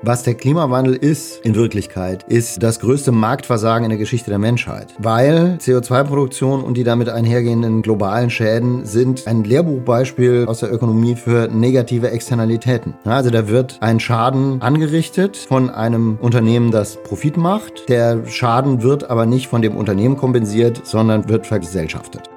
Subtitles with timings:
[0.00, 4.94] Was der Klimawandel ist in Wirklichkeit, ist das größte Marktversagen in der Geschichte der Menschheit.
[4.98, 11.48] Weil CO2-Produktion und die damit einhergehenden globalen Schäden sind ein Lehrbuchbeispiel aus der Ökonomie für
[11.48, 12.94] negative Externalitäten.
[13.04, 17.88] Also da wird ein Schaden angerichtet von einem Unternehmen, das Profit macht.
[17.88, 22.30] Der Schaden wird aber nicht von dem Unternehmen kompensiert, sondern wird vergesellschaftet.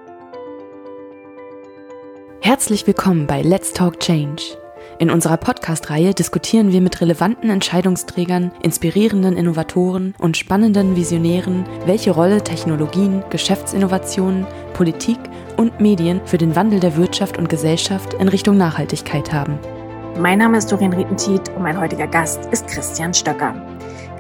[2.40, 4.61] Herzlich willkommen bei Let's Talk Change
[5.02, 12.44] in unserer Podcast-Reihe diskutieren wir mit relevanten Entscheidungsträgern, inspirierenden Innovatoren und spannenden Visionären, welche Rolle
[12.44, 14.46] Technologien, Geschäftsinnovationen,
[14.76, 15.18] Politik
[15.58, 19.58] und Medien für den Wandel der Wirtschaft und Gesellschaft in Richtung Nachhaltigkeit haben.
[20.20, 23.56] Mein Name ist Doreen Rietentiet und mein heutiger Gast ist Christian Stöcker.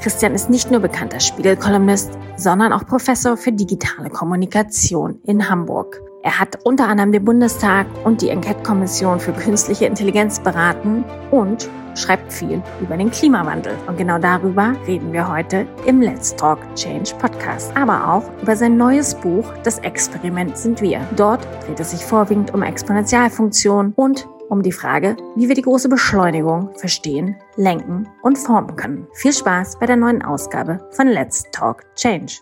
[0.01, 6.01] Christian ist nicht nur bekannter Spiegelkolumnist, sondern auch Professor für digitale Kommunikation in Hamburg.
[6.23, 12.31] Er hat unter anderem den Bundestag und die Enquete-Kommission für künstliche Intelligenz beraten und schreibt
[12.31, 13.75] viel über den Klimawandel.
[13.87, 17.75] Und genau darüber reden wir heute im Let's Talk Change Podcast.
[17.75, 21.07] Aber auch über sein neues Buch Das Experiment sind wir.
[21.15, 25.89] Dort dreht es sich vorwiegend um Exponentialfunktionen und um die Frage, wie wir die große
[25.89, 29.07] Beschleunigung verstehen, lenken und formen können.
[29.13, 32.33] Viel Spaß bei der neuen Ausgabe von Let's Talk Change.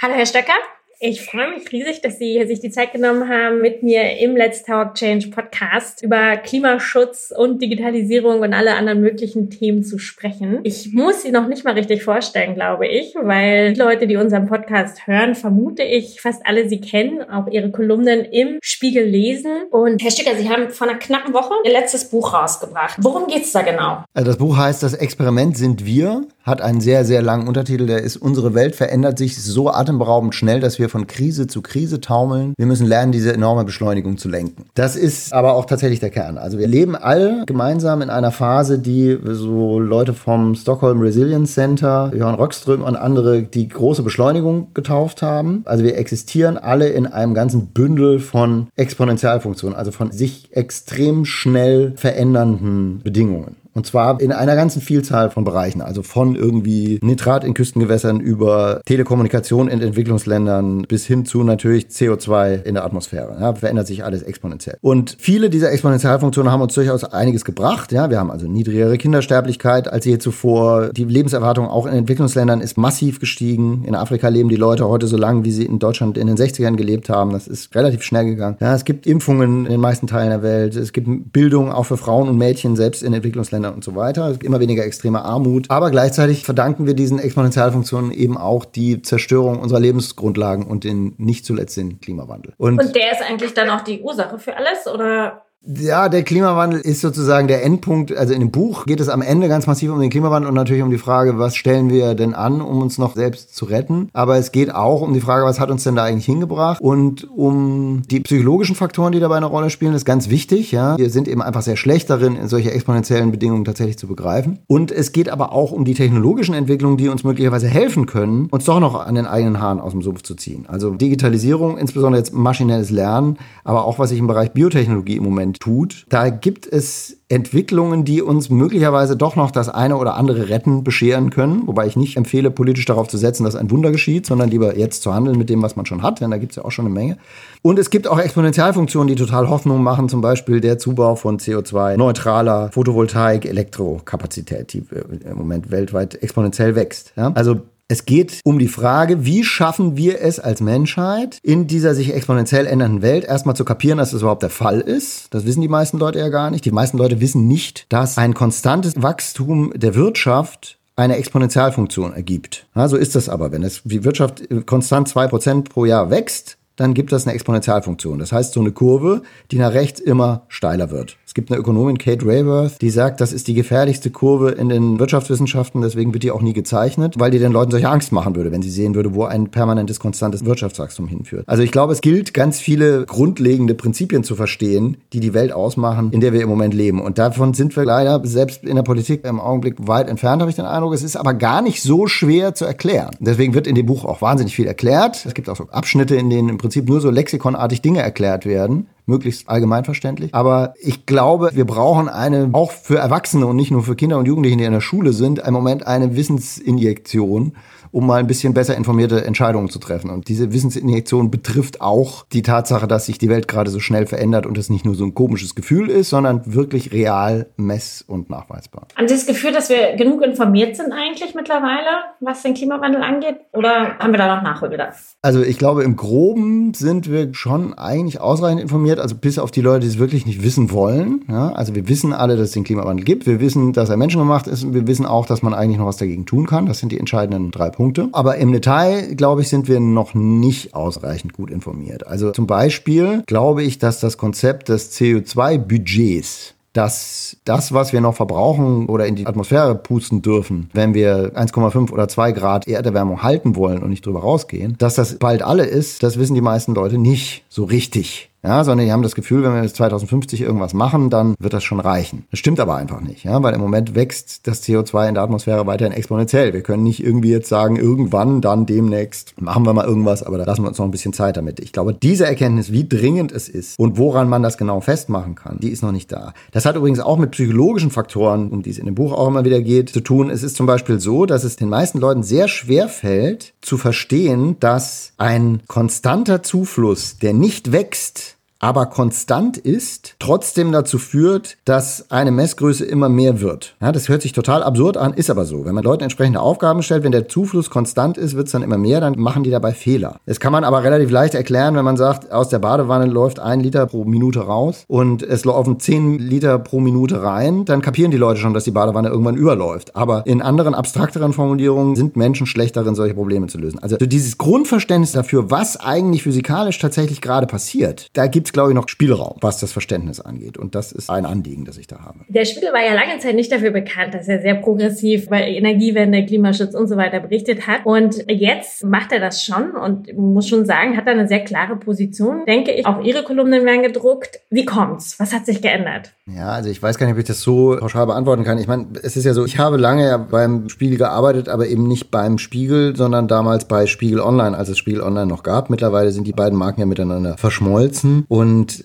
[0.00, 0.54] Hallo Herr Stöcker.
[1.00, 4.64] Ich freue mich riesig, dass Sie sich die Zeit genommen haben, mit mir im Let's
[4.64, 10.58] Talk Change Podcast über Klimaschutz und Digitalisierung und alle anderen möglichen Themen zu sprechen.
[10.64, 14.48] Ich muss Sie noch nicht mal richtig vorstellen, glaube ich, weil die Leute, die unseren
[14.48, 19.52] Podcast hören, vermute ich, fast alle Sie kennen, auch Ihre Kolumnen im Spiegel lesen.
[19.70, 22.96] Und Herr Stücker, Sie haben vor einer knappen Woche Ihr letztes Buch rausgebracht.
[22.98, 24.02] Worum geht's da genau?
[24.14, 28.02] Also das Buch heißt Das Experiment sind wir, hat einen sehr, sehr langen Untertitel, der
[28.02, 32.00] ist Unsere Welt verändert sich so atemberaubend schnell, dass wir wir von Krise zu Krise
[32.00, 32.54] taumeln.
[32.56, 34.64] Wir müssen lernen, diese enorme Beschleunigung zu lenken.
[34.74, 36.38] Das ist aber auch tatsächlich der Kern.
[36.38, 42.10] Also wir leben alle gemeinsam in einer Phase, die so Leute vom Stockholm Resilience Center,
[42.14, 45.62] Johann Rockström und andere, die große Beschleunigung getauft haben.
[45.66, 51.92] Also wir existieren alle in einem ganzen Bündel von Exponentialfunktionen, also von sich extrem schnell
[51.96, 53.56] verändernden Bedingungen.
[53.78, 55.82] Und zwar in einer ganzen Vielzahl von Bereichen.
[55.82, 62.64] Also von irgendwie Nitrat in Küstengewässern über Telekommunikation in Entwicklungsländern bis hin zu natürlich CO2
[62.64, 63.36] in der Atmosphäre.
[63.38, 64.78] Ja, verändert sich alles exponentiell.
[64.80, 67.92] Und viele dieser Exponentialfunktionen haben uns durchaus einiges gebracht.
[67.92, 70.88] Ja, wir haben also niedrigere Kindersterblichkeit als je zuvor.
[70.88, 73.84] Die Lebenserwartung auch in Entwicklungsländern ist massiv gestiegen.
[73.86, 76.74] In Afrika leben die Leute heute so lange, wie sie in Deutschland in den 60ern
[76.74, 77.30] gelebt haben.
[77.30, 78.56] Das ist relativ schnell gegangen.
[78.58, 80.74] Ja, es gibt Impfungen in den meisten Teilen der Welt.
[80.74, 84.36] Es gibt Bildung auch für Frauen und Mädchen selbst in Entwicklungsländern und so weiter.
[84.42, 85.70] Immer weniger extreme Armut.
[85.70, 91.44] Aber gleichzeitig verdanken wir diesen Exponentialfunktionen eben auch die Zerstörung unserer Lebensgrundlagen und den nicht
[91.44, 92.54] zuletzt den Klimawandel.
[92.56, 96.80] Und, und der ist eigentlich dann auch die Ursache für alles oder ja, der Klimawandel
[96.80, 98.16] ist sozusagen der Endpunkt.
[98.16, 100.82] Also in dem Buch geht es am Ende ganz massiv um den Klimawandel und natürlich
[100.82, 104.08] um die Frage, was stellen wir denn an, um uns noch selbst zu retten.
[104.12, 107.28] Aber es geht auch um die Frage, was hat uns denn da eigentlich hingebracht und
[107.28, 109.94] um die psychologischen Faktoren, die dabei eine Rolle spielen.
[109.94, 110.70] Ist ganz wichtig.
[110.70, 114.60] Ja, wir sind eben einfach sehr schlecht darin, solche exponentiellen Bedingungen tatsächlich zu begreifen.
[114.68, 118.64] Und es geht aber auch um die technologischen Entwicklungen, die uns möglicherweise helfen können, uns
[118.64, 120.66] doch noch an den eigenen Haaren aus dem Sumpf zu ziehen.
[120.68, 125.47] Also Digitalisierung, insbesondere jetzt maschinelles Lernen, aber auch was sich im Bereich Biotechnologie im Moment
[125.48, 126.06] Moment tut.
[126.08, 131.30] Da gibt es Entwicklungen, die uns möglicherweise doch noch das eine oder andere Retten bescheren
[131.30, 131.66] können.
[131.66, 135.02] Wobei ich nicht empfehle, politisch darauf zu setzen, dass ein Wunder geschieht, sondern lieber jetzt
[135.02, 136.86] zu handeln mit dem, was man schon hat, denn da gibt es ja auch schon
[136.86, 137.18] eine Menge.
[137.62, 142.70] Und es gibt auch Exponentialfunktionen, die total Hoffnung machen, zum Beispiel der Zubau von CO2-neutraler
[142.72, 144.84] Photovoltaik, Elektrokapazität, die
[145.24, 147.12] im Moment weltweit exponentiell wächst.
[147.16, 147.32] Ja?
[147.34, 152.14] Also es geht um die Frage, wie schaffen wir es als Menschheit in dieser sich
[152.14, 155.28] exponentiell ändernden Welt erstmal zu kapieren, dass das überhaupt der Fall ist.
[155.32, 156.66] Das wissen die meisten Leute ja gar nicht.
[156.66, 162.66] Die meisten Leute wissen nicht, dass ein konstantes Wachstum der Wirtschaft eine Exponentialfunktion ergibt.
[162.74, 163.52] Ja, so ist das aber.
[163.52, 168.18] Wenn es, die Wirtschaft konstant zwei Prozent pro Jahr wächst, dann gibt das eine Exponentialfunktion.
[168.18, 171.16] Das heißt, so eine Kurve, die nach rechts immer steiler wird.
[171.38, 175.82] Gibt eine Ökonomin, Kate Rayworth, die sagt, das ist die gefährlichste Kurve in den Wirtschaftswissenschaften,
[175.82, 178.60] deswegen wird die auch nie gezeichnet, weil die den Leuten solche Angst machen würde, wenn
[178.60, 181.44] sie sehen würde, wo ein permanentes, konstantes Wirtschaftswachstum hinführt.
[181.46, 186.10] Also ich glaube, es gilt, ganz viele grundlegende Prinzipien zu verstehen, die die Welt ausmachen,
[186.10, 187.00] in der wir im Moment leben.
[187.00, 190.56] Und davon sind wir leider selbst in der Politik im Augenblick weit entfernt, habe ich
[190.56, 190.92] den Eindruck.
[190.92, 193.12] Es ist aber gar nicht so schwer zu erklären.
[193.20, 195.24] Deswegen wird in dem Buch auch wahnsinnig viel erklärt.
[195.24, 198.88] Es gibt auch so Abschnitte, in denen im Prinzip nur so lexikonartig Dinge erklärt werden
[199.08, 200.34] möglichst allgemeinverständlich.
[200.34, 204.26] Aber ich glaube, wir brauchen eine, auch für Erwachsene und nicht nur für Kinder und
[204.26, 207.54] Jugendliche, die in der Schule sind, im Moment eine Wissensinjektion,
[207.90, 210.10] um mal ein bisschen besser informierte Entscheidungen zu treffen.
[210.10, 214.46] Und diese Wissensinjektion betrifft auch die Tatsache, dass sich die Welt gerade so schnell verändert
[214.46, 218.86] und es nicht nur so ein komisches Gefühl ist, sondern wirklich real mess- und nachweisbar.
[218.96, 221.88] Haben Sie das Gefühl, dass wir genug informiert sind eigentlich mittlerweile,
[222.20, 223.36] was den Klimawandel angeht?
[223.52, 225.14] Oder haben wir da noch Nachholbedarf?
[225.22, 229.60] Also ich glaube, im Groben sind wir schon eigentlich ausreichend informiert, also bis auf die
[229.60, 231.24] Leute, die es wirklich nicht wissen wollen.
[231.28, 233.26] Ja, also wir wissen alle, dass es den Klimawandel gibt.
[233.26, 235.96] Wir wissen, dass er menschengemacht ist und wir wissen auch, dass man eigentlich noch was
[235.96, 236.66] dagegen tun kann.
[236.66, 238.08] Das sind die entscheidenden drei Punkte.
[238.10, 242.04] Aber im Detail, glaube ich, sind wir noch nicht ausreichend gut informiert.
[242.04, 248.14] Also zum Beispiel glaube ich, dass das Konzept des CO2-Budgets dass das, was wir noch
[248.14, 253.56] verbrauchen oder in die Atmosphäre pusten dürfen, wenn wir 1,5 oder 2 Grad Erderwärmung halten
[253.56, 256.98] wollen und nicht drüber rausgehen, dass das bald alle ist, das wissen die meisten Leute
[256.98, 258.30] nicht so richtig.
[258.44, 261.64] Ja, sondern die haben das Gefühl, wenn wir bis 2050 irgendwas machen, dann wird das
[261.64, 262.24] schon reichen.
[262.30, 265.66] Das stimmt aber einfach nicht, ja, weil im Moment wächst das CO2 in der Atmosphäre
[265.66, 266.52] weiterhin exponentiell.
[266.52, 270.44] Wir können nicht irgendwie jetzt sagen, irgendwann, dann demnächst machen wir mal irgendwas, aber da
[270.44, 271.58] lassen wir uns noch ein bisschen Zeit damit.
[271.58, 275.58] Ich glaube, diese Erkenntnis, wie dringend es ist und woran man das genau festmachen kann,
[275.58, 276.32] die ist noch nicht da.
[276.52, 279.44] Das hat übrigens auch mit psychologischen Faktoren, um die es in dem Buch auch immer
[279.44, 280.30] wieder geht, zu tun.
[280.30, 284.56] Es ist zum Beispiel so, dass es den meisten Leuten sehr schwer fällt, zu verstehen,
[284.60, 288.27] dass ein konstanter Zufluss, der nicht wächst,
[288.58, 293.76] aber konstant ist, trotzdem dazu führt, dass eine Messgröße immer mehr wird.
[293.80, 295.64] Ja, das hört sich total absurd an, ist aber so.
[295.64, 298.78] Wenn man Leuten entsprechende Aufgaben stellt, wenn der Zufluss konstant ist, wird es dann immer
[298.78, 300.20] mehr, dann machen die dabei Fehler.
[300.26, 303.60] Das kann man aber relativ leicht erklären, wenn man sagt, aus der Badewanne läuft ein
[303.60, 308.16] Liter pro Minute raus und es laufen zehn Liter pro Minute rein, dann kapieren die
[308.16, 309.94] Leute schon, dass die Badewanne irgendwann überläuft.
[309.94, 313.78] Aber in anderen, abstrakteren Formulierungen sind Menschen schlecht solche Probleme zu lösen.
[313.80, 318.74] Also dieses Grundverständnis dafür, was eigentlich physikalisch tatsächlich gerade passiert, da gibt es, glaube ich,
[318.74, 320.58] noch Spielraum, was das Verständnis angeht.
[320.58, 322.20] Und das ist ein Anliegen, das ich da habe.
[322.28, 326.24] Der Spiegel war ja lange Zeit nicht dafür bekannt, dass er sehr progressiv bei Energiewende,
[326.26, 327.84] Klimaschutz und so weiter berichtet hat.
[327.84, 331.76] Und jetzt macht er das schon und muss schon sagen, hat er eine sehr klare
[331.76, 332.44] Position.
[332.46, 334.40] Denke ich, auch Ihre Kolumnen werden gedruckt.
[334.50, 335.18] Wie kommt's?
[335.18, 336.12] Was hat sich geändert?
[336.26, 338.58] Ja, also ich weiß gar nicht, ob ich das so pauschal beantworten kann.
[338.58, 341.86] Ich meine, es ist ja so, ich habe lange ja beim Spiegel gearbeitet, aber eben
[341.86, 345.70] nicht beim Spiegel, sondern damals bei Spiegel Online, als es Spiegel Online noch gab.
[345.70, 348.24] Mittlerweile sind die beiden Marken ja miteinander verschmolzen.
[348.28, 348.37] Und